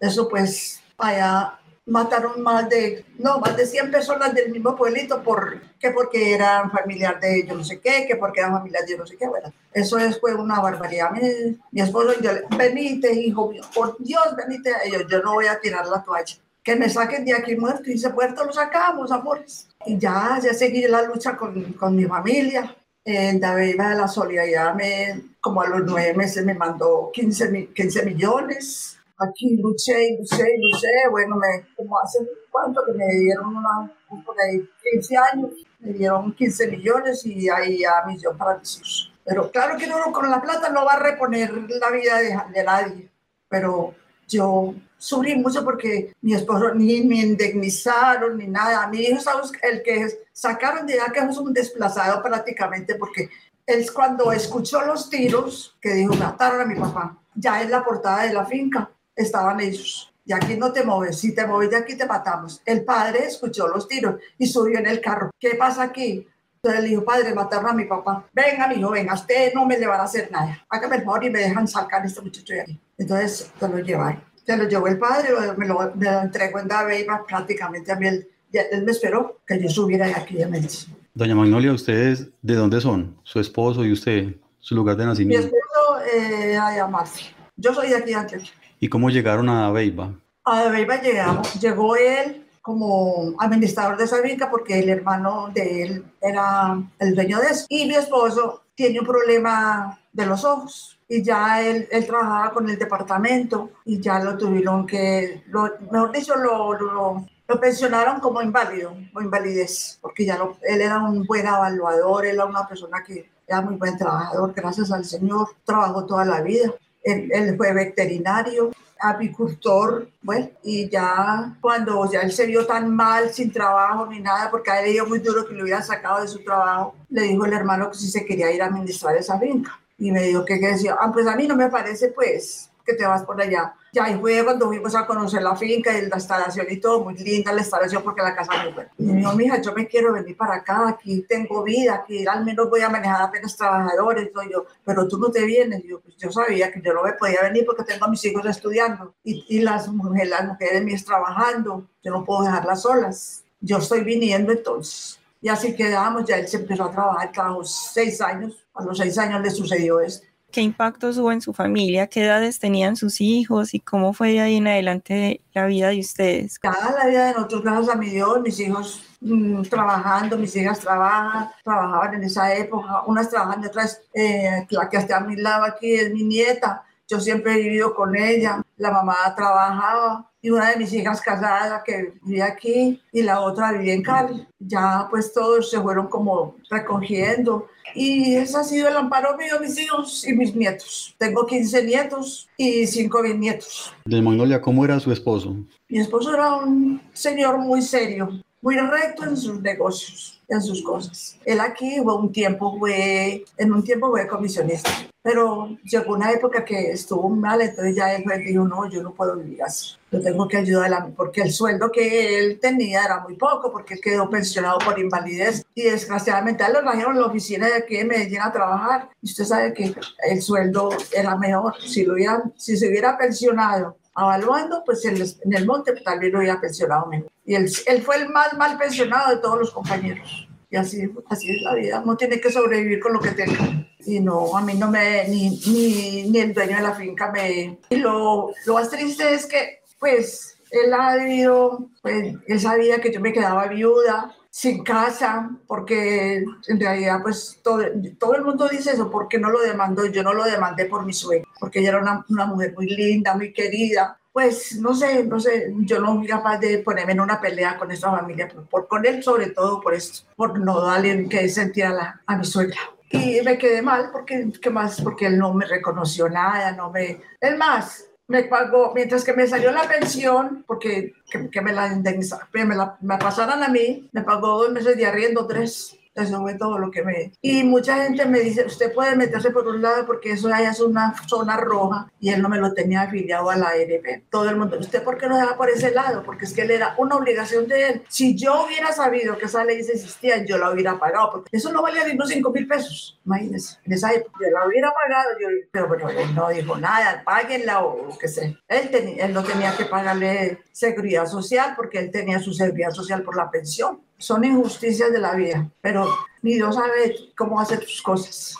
Eso 0.00 0.28
pues 0.28 0.80
allá 0.96 1.58
mataron 1.86 2.42
más 2.42 2.68
de, 2.68 3.04
no, 3.18 3.38
más 3.40 3.56
de 3.56 3.66
100 3.66 3.90
personas 3.90 4.34
del 4.34 4.50
mismo 4.50 4.74
pueblito 4.74 5.22
por, 5.22 5.60
que 5.78 5.90
porque 5.90 6.34
eran 6.34 6.70
familiar 6.70 7.20
de 7.20 7.46
yo 7.46 7.54
no 7.54 7.64
sé 7.64 7.78
qué, 7.80 8.06
que 8.06 8.16
porque 8.16 8.40
eran 8.40 8.52
familiar 8.52 8.84
de 8.84 8.92
yo 8.92 8.98
no 8.98 9.06
sé 9.06 9.16
qué, 9.16 9.26
bueno, 9.26 9.52
eso 9.72 9.98
es, 9.98 10.18
fue 10.18 10.34
una 10.34 10.60
barbaridad. 10.60 11.10
Mi, 11.10 11.58
mi 11.72 11.80
esposo, 11.80 12.18
yo, 12.20 12.30
venite, 12.56 13.12
hijo 13.12 13.50
mío, 13.50 13.62
por 13.74 13.96
Dios, 13.98 14.34
venite, 14.36 14.70
yo, 14.90 15.06
yo 15.06 15.22
no 15.22 15.34
voy 15.34 15.46
a 15.46 15.60
tirar 15.60 15.86
la 15.86 16.02
toalla, 16.02 16.36
que 16.62 16.76
me 16.76 16.88
saquen 16.88 17.24
de 17.24 17.34
aquí 17.34 17.56
muerto 17.56 17.90
y 17.90 17.98
se 17.98 18.08
muerto 18.08 18.44
lo 18.44 18.52
sacamos, 18.52 19.12
amores. 19.12 19.68
Y 19.84 19.98
ya, 19.98 20.40
ya 20.42 20.54
seguí 20.54 20.86
la 20.88 21.02
lucha 21.02 21.36
con, 21.36 21.74
con 21.74 21.94
mi 21.94 22.06
familia. 22.06 22.74
En 23.06 23.38
David 23.38 23.78
de 23.78 23.94
la 23.96 24.08
Solidaridad, 24.08 24.74
me, 24.74 25.20
como 25.38 25.60
a 25.60 25.68
los 25.68 25.82
nueve 25.84 26.14
meses, 26.14 26.42
me 26.42 26.54
mandó 26.54 27.10
15, 27.12 27.68
15 27.74 28.02
millones 28.06 28.98
aquí 29.18 29.56
luché 29.56 30.08
y 30.08 30.16
luché 30.18 30.44
y 30.56 30.60
luché, 30.60 30.88
bueno, 31.10 31.36
me, 31.36 31.66
como 31.76 31.98
hace 31.98 32.18
cuánto 32.50 32.84
que 32.84 32.92
me 32.92 33.06
dieron 33.06 33.56
una, 33.56 33.90
por 34.24 34.36
ahí 34.40 34.68
15 34.92 35.16
años, 35.16 35.50
me 35.80 35.92
dieron 35.92 36.34
15 36.34 36.68
millones 36.68 37.24
y 37.26 37.48
ahí 37.48 37.80
ya 37.80 38.04
millón 38.06 38.36
para 38.36 38.58
mis 38.58 38.76
hijos. 38.76 39.12
Pero 39.24 39.50
claro 39.50 39.76
que 39.78 39.86
uno 39.86 40.12
con 40.12 40.30
la 40.30 40.42
plata 40.42 40.68
no 40.68 40.84
va 40.84 40.94
a 40.94 40.98
reponer 40.98 41.52
la 41.52 41.90
vida 41.90 42.18
de, 42.18 42.36
de 42.52 42.64
nadie, 42.64 43.08
pero 43.48 43.94
yo 44.28 44.74
sufrí 44.96 45.36
mucho 45.36 45.64
porque 45.64 46.14
mi 46.22 46.34
esposo 46.34 46.74
ni 46.74 47.02
me 47.02 47.16
indemnizaron 47.16 48.36
ni 48.36 48.46
nada. 48.46 48.86
Mi 48.88 49.00
hijo 49.00 49.18
es 49.18 49.52
el 49.62 49.82
que 49.82 50.26
sacaron 50.32 50.86
de 50.86 50.94
allá 50.94 51.12
que 51.12 51.20
es 51.20 51.38
un 51.38 51.52
desplazado 51.52 52.22
prácticamente 52.22 52.94
porque 52.96 53.30
él 53.66 53.86
cuando 53.92 54.30
escuchó 54.32 54.82
los 54.82 55.08
tiros 55.08 55.76
que 55.80 55.94
dijo 55.94 56.14
mataron 56.14 56.60
a 56.60 56.66
mi 56.66 56.74
papá, 56.74 57.18
ya 57.34 57.62
es 57.62 57.70
la 57.70 57.82
portada 57.82 58.24
de 58.24 58.34
la 58.34 58.44
finca 58.44 58.90
estaban 59.14 59.60
ellos. 59.60 60.12
Y 60.26 60.32
aquí 60.32 60.56
no 60.56 60.72
te 60.72 60.84
mueves, 60.84 61.18
si 61.18 61.34
te 61.34 61.46
mueves 61.46 61.70
de 61.70 61.76
aquí 61.76 61.96
te 61.96 62.06
matamos. 62.06 62.62
El 62.64 62.84
padre 62.84 63.26
escuchó 63.26 63.68
los 63.68 63.86
tiros 63.86 64.16
y 64.38 64.46
subió 64.46 64.78
en 64.78 64.86
el 64.86 65.00
carro. 65.00 65.30
¿Qué 65.38 65.54
pasa 65.56 65.82
aquí? 65.82 66.26
Entonces 66.56 66.82
le 66.82 66.88
dijo, 66.88 67.04
padre, 67.04 67.34
mataron 67.34 67.70
a 67.70 67.72
mi 67.74 67.84
papá. 67.84 68.26
Venga, 68.32 68.66
mi 68.68 68.76
hijo, 68.76 68.90
venga, 68.90 69.12
usted 69.12 69.52
no 69.54 69.66
me 69.66 69.78
le 69.78 69.86
van 69.86 70.00
a 70.00 70.04
hacer 70.04 70.30
nada. 70.32 70.64
Hágame 70.70 70.96
el 70.96 71.04
favor 71.04 71.24
y 71.24 71.30
me 71.30 71.40
dejan 71.40 71.68
sacar 71.68 72.00
a 72.02 72.06
este 72.06 72.22
muchacho 72.22 72.54
de 72.54 72.60
aquí. 72.62 72.80
Entonces 72.96 73.52
se 73.58 73.68
lo 73.68 73.78
llevaron. 73.80 74.22
Se 74.46 74.56
lo 74.56 74.64
llevó 74.64 74.88
el 74.88 74.98
padre, 74.98 75.28
me 75.58 75.66
lo, 75.66 75.92
me 75.94 76.10
lo 76.10 76.20
entregó 76.22 76.58
en 76.58 76.68
Dabeiba 76.68 77.26
prácticamente 77.26 77.92
a 77.92 77.96
mí. 77.96 78.08
Él, 78.08 78.28
él, 78.52 78.82
me 78.82 78.92
esperó 78.92 79.40
que 79.46 79.60
yo 79.62 79.68
subiera 79.68 80.06
de 80.06 80.14
aquí 80.14 80.36
de 80.36 80.46
Medellín. 80.46 80.96
Doña 81.12 81.34
Magnolia, 81.34 81.72
¿ustedes 81.72 82.28
de 82.40 82.54
dónde 82.54 82.80
son? 82.80 83.14
¿Su 83.24 83.40
esposo 83.40 83.84
y 83.84 83.92
usted? 83.92 84.34
¿Su 84.58 84.74
lugar 84.74 84.96
de 84.96 85.04
nacimiento? 85.04 85.48
Mi 85.48 85.52
esposo, 85.52 86.04
eh, 86.14 86.56
Ayamarse. 86.56 87.24
Yo 87.56 87.74
soy 87.74 87.90
de 87.90 87.96
aquí 87.96 88.10
de 88.10 88.14
Antioquia. 88.14 88.50
¿Y 88.80 88.88
cómo 88.88 89.10
llegaron 89.10 89.48
a 89.48 89.70
Beiba? 89.70 90.12
A 90.44 90.68
Beiba 90.68 91.00
llegamos, 91.00 91.60
llegó 91.60 91.96
él 91.96 92.46
como 92.60 93.34
administrador 93.38 93.96
de 93.98 94.04
esa 94.04 94.22
finca 94.22 94.50
porque 94.50 94.78
el 94.78 94.88
hermano 94.88 95.50
de 95.52 95.82
él 95.82 96.04
era 96.20 96.82
el 96.98 97.14
dueño 97.14 97.38
de 97.38 97.48
eso. 97.48 97.66
Y 97.68 97.86
mi 97.86 97.94
esposo 97.94 98.62
tiene 98.74 99.00
un 99.00 99.06
problema 99.06 99.98
de 100.12 100.26
los 100.26 100.44
ojos 100.44 100.98
y 101.08 101.22
ya 101.22 101.62
él, 101.62 101.86
él 101.90 102.06
trabajaba 102.06 102.52
con 102.52 102.68
el 102.68 102.78
departamento 102.78 103.70
y 103.84 104.00
ya 104.00 104.18
lo 104.18 104.38
tuvieron 104.38 104.86
que, 104.86 105.44
lo, 105.48 105.70
mejor 105.90 106.12
dicho, 106.12 106.36
lo, 106.36 106.72
lo, 106.72 107.26
lo, 107.46 107.60
pensionaron 107.60 108.20
como 108.20 108.40
inválido 108.40 108.96
o 109.14 109.20
invalidez, 109.20 109.98
porque 110.00 110.24
ya 110.24 110.38
lo, 110.38 110.56
él 110.62 110.80
era 110.80 110.98
un 110.98 111.24
buen 111.24 111.46
evaluador, 111.46 112.24
él 112.24 112.36
era 112.36 112.46
una 112.46 112.66
persona 112.66 113.02
que 113.06 113.30
era 113.46 113.60
muy 113.60 113.76
buen 113.76 113.98
trabajador, 113.98 114.54
gracias 114.54 114.90
al 114.90 115.04
Señor, 115.04 115.48
trabajó 115.64 116.06
toda 116.06 116.24
la 116.24 116.40
vida 116.40 116.72
él, 117.04 117.30
él, 117.32 117.56
fue 117.56 117.72
veterinario, 117.72 118.72
apicultor, 119.00 120.08
bueno, 120.22 120.48
y 120.62 120.88
ya 120.88 121.56
cuando 121.60 122.10
ya 122.10 122.20
él 122.20 122.32
se 122.32 122.46
vio 122.46 122.66
tan 122.66 122.94
mal, 122.94 123.32
sin 123.32 123.52
trabajo 123.52 124.06
ni 124.06 124.20
nada, 124.20 124.50
porque 124.50 124.70
a 124.70 124.80
él 124.80 124.86
le 124.86 124.92
dio 124.92 125.06
muy 125.06 125.18
duro 125.18 125.46
que 125.46 125.54
lo 125.54 125.62
hubieran 125.62 125.84
sacado 125.84 126.22
de 126.22 126.28
su 126.28 126.42
trabajo, 126.42 126.94
le 127.10 127.22
dijo 127.22 127.44
el 127.44 127.52
hermano 127.52 127.90
que 127.90 127.98
si 127.98 128.10
se 128.10 128.24
quería 128.24 128.50
ir 128.50 128.62
a 128.62 128.66
administrar 128.66 129.16
esa 129.16 129.38
finca. 129.38 129.78
Y 129.98 130.10
me 130.10 130.22
dijo 130.24 130.44
que, 130.44 130.58
que 130.58 130.68
decía, 130.68 130.96
ah, 130.98 131.12
pues 131.12 131.26
a 131.26 131.36
mí 131.36 131.46
no 131.46 131.54
me 131.54 131.68
parece, 131.68 132.08
pues, 132.08 132.70
que 132.84 132.94
te 132.94 133.06
vas 133.06 133.22
por 133.22 133.40
allá. 133.40 133.74
Ya 133.92 134.04
ahí 134.04 134.18
fue 134.18 134.42
cuando 134.44 134.66
fuimos 134.66 134.94
a 134.94 135.06
conocer 135.06 135.42
la 135.42 135.54
finca 135.56 135.96
y 135.96 136.06
la 136.06 136.16
instalación 136.16 136.66
y 136.68 136.78
todo, 136.78 137.04
muy 137.04 137.14
linda 137.14 137.52
la 137.52 137.60
instalación 137.60 138.02
porque 138.02 138.22
la 138.22 138.34
casa 138.34 138.64
muy 138.64 138.72
buena. 138.72 138.90
Y 138.98 139.04
dijo, 139.04 139.32
mija, 139.34 139.60
yo 139.60 139.72
me 139.72 139.86
quiero 139.86 140.12
venir 140.12 140.36
para 140.36 140.56
acá, 140.56 140.88
aquí 140.88 141.24
tengo 141.28 141.62
vida, 141.62 141.94
aquí 141.94 142.26
al 142.26 142.44
menos 142.44 142.68
voy 142.68 142.80
a 142.80 142.88
manejar 142.88 143.22
apenas 143.22 143.56
trabajadores, 143.56 144.32
todo 144.32 144.44
yo, 144.44 144.66
pero 144.84 145.06
tú 145.06 145.18
no 145.18 145.30
te 145.30 145.44
vienes. 145.44 145.82
Yo, 145.84 146.00
pues 146.00 146.16
yo 146.16 146.30
sabía 146.32 146.72
que 146.72 146.80
yo 146.82 146.92
no 146.92 147.02
me 147.02 147.12
podía 147.12 147.42
venir 147.42 147.64
porque 147.64 147.84
tengo 147.84 148.04
a 148.04 148.08
mis 148.08 148.24
hijos 148.24 148.44
estudiando 148.46 149.14
y, 149.22 149.44
y 149.48 149.60
las, 149.60 149.88
mujeres, 149.88 150.28
las 150.28 150.46
mujeres 150.46 150.82
mías 150.82 151.04
trabajando, 151.04 151.86
yo 152.02 152.10
no 152.10 152.24
puedo 152.24 152.42
dejarlas 152.42 152.82
solas. 152.82 153.44
Yo 153.60 153.78
estoy 153.78 154.02
viniendo 154.02 154.52
entonces. 154.52 155.18
Y 155.40 155.48
así 155.48 155.74
quedamos, 155.76 156.24
ya 156.24 156.38
él 156.38 156.48
se 156.48 156.56
empezó 156.56 156.84
a 156.84 156.90
trabajar, 156.90 157.30
trabajó 157.30 157.64
seis 157.64 158.20
años, 158.20 158.66
a 158.74 158.82
los 158.82 158.98
seis 158.98 159.16
años 159.18 159.40
le 159.42 159.50
sucedió 159.50 160.00
esto 160.00 160.26
qué 160.54 160.60
impactos 160.60 161.18
hubo 161.18 161.32
en 161.32 161.40
su 161.40 161.52
familia, 161.52 162.06
qué 162.06 162.22
edades 162.22 162.60
tenían 162.60 162.94
sus 162.94 163.20
hijos 163.20 163.74
y 163.74 163.80
cómo 163.80 164.12
fue 164.12 164.30
de 164.30 164.40
ahí 164.40 164.56
en 164.58 164.68
adelante 164.68 165.40
la 165.52 165.66
vida 165.66 165.88
de 165.88 165.98
ustedes. 165.98 166.60
Cada 166.60 166.92
la 166.92 167.08
vida 167.08 167.26
de 167.26 167.32
nosotros, 167.32 167.62
gracias 167.64 167.88
a 167.88 167.98
mi 167.98 168.08
Dios, 168.08 168.40
mis 168.40 168.60
hijos 168.60 169.02
mmm, 169.20 169.62
trabajando, 169.62 170.38
mis 170.38 170.54
hijas 170.54 170.78
trabajan, 170.78 171.48
trabajaban 171.64 172.14
en 172.14 172.22
esa 172.22 172.54
época, 172.54 173.02
unas 173.08 173.28
trabajando, 173.28 173.66
otras, 173.66 174.00
eh, 174.14 174.64
la 174.70 174.88
que 174.88 174.96
está 174.96 175.16
a 175.16 175.20
mi 175.20 175.34
lado 175.34 175.64
aquí 175.64 175.92
es 175.92 176.12
mi 176.14 176.22
nieta, 176.22 176.84
yo 177.08 177.20
siempre 177.20 177.54
he 177.54 177.62
vivido 177.62 177.94
con 177.94 178.16
ella, 178.16 178.62
la 178.76 178.90
mamá 178.90 179.16
trabajaba, 179.36 180.30
y 180.44 180.50
una 180.50 180.70
de 180.70 180.76
mis 180.76 180.92
hijas 180.92 181.22
casada 181.22 181.82
que 181.82 182.12
vivía 182.22 182.44
aquí 182.44 183.00
y 183.10 183.22
la 183.22 183.40
otra 183.40 183.72
vivía 183.72 183.94
en 183.94 184.02
Cali. 184.02 184.46
Ya 184.58 185.06
pues 185.08 185.32
todos 185.32 185.70
se 185.70 185.80
fueron 185.80 186.06
como 186.08 186.56
recogiendo 186.68 187.68
y 187.94 188.34
ese 188.34 188.58
ha 188.58 188.62
sido 188.62 188.88
el 188.88 188.96
amparo 188.98 189.38
mío, 189.38 189.54
mis 189.58 189.78
hijos 189.78 190.26
y 190.28 190.34
mis 190.34 190.54
nietos. 190.54 191.14
Tengo 191.16 191.46
15 191.46 191.84
nietos 191.84 192.46
y 192.58 192.86
5 192.86 193.22
bisnietos. 193.22 193.94
De 194.04 194.20
Magnolia, 194.20 194.60
¿cómo 194.60 194.84
era 194.84 195.00
su 195.00 195.10
esposo? 195.10 195.56
Mi 195.88 196.00
esposo 196.00 196.34
era 196.34 196.56
un 196.56 197.00
señor 197.14 197.56
muy 197.56 197.80
serio, 197.80 198.28
muy 198.60 198.76
recto 198.76 199.24
en 199.24 199.38
sus 199.38 199.62
negocios, 199.62 200.42
en 200.48 200.60
sus 200.60 200.82
cosas. 200.82 201.38
Él 201.46 201.58
aquí 201.58 202.00
fue 202.02 202.16
un 202.16 202.30
tiempo, 202.30 202.78
fue, 202.78 203.44
en 203.56 203.72
un 203.72 203.82
tiempo 203.82 204.10
fue 204.10 204.26
comisionista, 204.26 204.90
pero 205.24 205.78
llegó 205.84 206.12
una 206.12 206.30
época 206.32 206.66
que 206.66 206.90
estuvo 206.90 207.30
mal, 207.30 207.58
entonces 207.62 207.96
ya 207.96 208.14
él 208.14 208.24
dijo, 208.44 208.62
no, 208.64 208.90
yo 208.90 209.02
no 209.02 209.14
puedo 209.14 209.36
vivir 209.36 209.62
así, 209.62 209.94
yo 210.12 210.20
tengo 210.20 210.46
que 210.46 210.58
ayudar 210.58 210.92
a 210.92 211.06
porque 211.06 211.40
el 211.40 211.50
sueldo 211.50 211.90
que 211.90 212.38
él 212.38 212.60
tenía 212.60 213.06
era 213.06 213.20
muy 213.20 213.34
poco, 213.34 213.72
porque 213.72 213.94
él 213.94 214.00
quedó 214.02 214.28
pensionado 214.28 214.76
por 214.80 214.98
invalidez 214.98 215.64
y 215.74 215.84
desgraciadamente 215.84 216.62
lo 216.70 216.80
trajeron 216.80 217.18
la 217.18 217.24
oficina 217.24 217.68
de 217.68 217.76
aquí 217.76 217.96
de 217.96 218.04
Medellín 218.04 218.42
a 218.42 218.52
trabajar 218.52 219.08
y 219.22 219.30
usted 219.30 219.44
sabe 219.44 219.72
que 219.72 219.94
el 220.28 220.42
sueldo 220.42 220.90
era 221.10 221.34
mejor, 221.36 221.74
si, 221.80 222.04
lo 222.04 222.12
hubieran, 222.12 222.52
si 222.58 222.76
se 222.76 222.86
hubiera 222.88 223.16
pensionado 223.16 223.96
evaluando, 224.14 224.82
pues 224.84 225.06
en, 225.06 225.16
en 225.16 225.54
el 225.54 225.64
monte 225.64 225.92
pues, 225.92 226.04
también 226.04 226.34
lo 226.34 226.40
había 226.40 226.60
pensionado 226.60 227.06
mejor. 227.06 227.32
Y 227.46 227.54
él, 227.54 227.72
él, 227.86 228.02
fue 228.02 228.16
el 228.16 228.28
más 228.28 228.52
mal 228.58 228.76
pensionado 228.76 229.34
de 229.34 229.40
todos 229.40 229.58
los 229.58 229.70
compañeros. 229.70 230.48
Y 230.74 230.76
así, 230.76 231.08
así 231.28 231.52
es 231.52 231.62
la 231.62 231.76
vida, 231.76 232.02
uno 232.04 232.16
tiene 232.16 232.40
que 232.40 232.50
sobrevivir 232.50 232.98
con 232.98 233.12
lo 233.12 233.20
que 233.20 233.30
tenga. 233.30 233.86
Y 234.04 234.18
no, 234.18 234.56
a 234.56 234.60
mí 234.60 234.74
no 234.74 234.90
me, 234.90 235.28
ni, 235.28 235.50
ni, 235.68 236.28
ni 236.28 236.38
el 236.40 236.52
dueño 236.52 236.74
de 236.74 236.82
la 236.82 236.96
finca 236.96 237.30
me... 237.30 237.78
Y 237.90 237.96
lo, 237.98 238.52
lo 238.66 238.74
más 238.74 238.90
triste 238.90 239.34
es 239.34 239.46
que, 239.46 239.82
pues, 240.00 240.58
él 240.72 240.92
ha 240.92 241.14
debido, 241.14 241.90
pues, 242.02 242.34
él 242.48 242.60
sabía 242.60 243.00
que 243.00 243.12
yo 243.12 243.20
me 243.20 243.32
quedaba 243.32 243.68
viuda, 243.68 244.34
sin 244.50 244.82
casa, 244.82 245.48
porque 245.68 246.44
en 246.66 246.80
realidad 246.80 247.20
pues 247.22 247.60
todo, 247.62 247.84
todo 248.18 248.34
el 248.34 248.42
mundo 248.42 248.66
dice 248.68 248.94
eso, 248.94 249.12
porque 249.12 249.38
no 249.38 249.50
lo 249.50 249.60
demandó? 249.60 250.06
Yo 250.06 250.24
no 250.24 250.32
lo 250.32 250.42
demandé 250.42 250.86
por 250.86 251.06
mi 251.06 251.12
sueño, 251.12 251.44
porque 251.60 251.78
ella 251.78 251.90
era 251.90 252.02
una, 252.02 252.26
una 252.28 252.46
mujer 252.46 252.74
muy 252.74 252.88
linda, 252.88 253.36
muy 253.36 253.52
querida, 253.52 254.18
pues 254.34 254.76
no 254.80 254.92
sé, 254.92 255.22
no 255.22 255.38
sé, 255.38 255.72
yo 255.82 256.00
no 256.00 256.16
fui 256.16 256.26
capaz 256.26 256.58
de 256.58 256.78
ponerme 256.78 257.12
en 257.12 257.20
una 257.20 257.40
pelea 257.40 257.78
con 257.78 257.92
esta 257.92 258.10
familia, 258.10 258.48
por, 258.68 258.88
con 258.88 259.06
él 259.06 259.22
sobre 259.22 259.50
todo 259.50 259.80
por 259.80 259.94
esto, 259.94 260.26
por 260.34 260.58
no 260.58 260.80
darle 260.80 261.28
que 261.28 261.48
sentir 261.48 261.84
a, 261.84 262.36
mi 262.36 262.44
suegra. 262.44 262.80
Y 263.10 263.40
me 263.44 263.56
quedé 263.56 263.80
mal 263.80 264.10
porque, 264.10 264.50
¿qué 264.60 264.70
más? 264.70 265.00
Porque 265.00 265.26
él 265.26 265.38
no 265.38 265.54
me 265.54 265.64
reconoció 265.66 266.28
nada, 266.28 266.72
no 266.72 266.90
me... 266.90 267.20
Es 267.40 267.56
más, 267.56 268.06
me 268.26 268.42
pagó, 268.42 268.90
mientras 268.92 269.22
que 269.22 269.34
me 269.34 269.46
salió 269.46 269.70
la 269.70 269.86
pensión, 269.86 270.64
porque 270.66 271.14
que, 271.30 271.60
me 271.60 271.72
la 271.72 271.94
me, 271.94 272.74
la, 272.74 273.18
pasaran 273.20 273.62
a 273.62 273.68
mí, 273.68 274.08
me 274.10 274.22
pagó 274.22 274.64
dos 274.64 274.72
meses 274.72 274.96
de 274.96 275.06
arriendo, 275.06 275.46
tres. 275.46 275.96
Fue 276.14 276.54
todo 276.54 276.78
lo 276.78 276.90
que 276.90 277.02
me... 277.02 277.32
Y 277.42 277.64
mucha 277.64 278.04
gente 278.04 278.24
me 278.26 278.38
dice, 278.40 278.64
usted 278.64 278.92
puede 278.92 279.16
meterse 279.16 279.50
por 279.50 279.66
un 279.66 279.82
lado 279.82 280.06
porque 280.06 280.32
eso 280.32 280.52
allá 280.52 280.70
es 280.70 280.80
una 280.80 281.14
zona 281.26 281.56
roja 281.56 282.10
y 282.20 282.30
él 282.30 282.40
no 282.40 282.48
me 282.48 282.58
lo 282.58 282.72
tenía 282.72 283.02
afiliado 283.02 283.50
a 283.50 283.56
la 283.56 283.68
ARP. 283.68 284.22
Todo 284.30 284.48
el 284.48 284.56
mundo, 284.56 284.78
¿usted 284.78 285.02
por 285.02 285.18
qué 285.18 285.26
no 285.26 285.36
deja 285.36 285.56
por 285.56 285.68
ese 285.68 285.90
lado? 285.90 286.22
Porque 286.22 286.44
es 286.44 286.52
que 286.52 286.62
él 286.62 286.70
era 286.70 286.94
una 286.98 287.16
obligación 287.16 287.66
de 287.66 287.88
él. 287.88 288.02
Si 288.08 288.36
yo 288.36 288.64
hubiera 288.64 288.92
sabido 288.92 289.36
que 289.36 289.46
esa 289.46 289.64
ley 289.64 289.78
existía, 289.78 290.44
yo 290.44 290.56
la 290.56 290.70
hubiera 290.70 290.98
pagado, 290.98 291.30
porque 291.32 291.56
eso 291.56 291.72
no 291.72 291.82
valía 291.82 292.06
ni 292.06 292.14
unos 292.14 292.28
5 292.28 292.50
mil 292.50 292.68
pesos, 292.68 293.20
imagínense, 293.24 293.78
en 293.84 293.92
esa 293.92 294.12
época. 294.12 294.38
Yo 294.40 294.50
la 294.50 294.66
hubiera 294.66 294.92
pagado, 294.92 295.30
yo, 295.40 295.48
pero 295.72 295.88
bueno, 295.88 296.08
él 296.10 296.34
no 296.34 296.48
dijo 296.48 296.76
nada, 296.76 297.22
páguenla 297.24 297.84
o 297.84 298.16
que 298.18 298.28
sea. 298.28 298.54
Él, 298.68 299.16
él 299.18 299.32
no 299.32 299.42
tenía 299.42 299.76
que 299.76 299.86
pagarle 299.86 300.60
seguridad 300.70 301.26
social 301.26 301.74
porque 301.76 301.98
él 301.98 302.10
tenía 302.10 302.38
su 302.38 302.52
seguridad 302.52 302.90
social 302.90 303.22
por 303.22 303.36
la 303.36 303.50
pensión 303.50 304.00
son 304.18 304.44
injusticias 304.44 305.12
de 305.12 305.18
la 305.18 305.34
vida, 305.34 305.68
pero 305.80 306.08
ni 306.42 306.54
Dios 306.54 306.74
sabe 306.74 307.16
cómo 307.36 307.60
hacer 307.60 307.82
sus 307.84 308.02
cosas. 308.02 308.56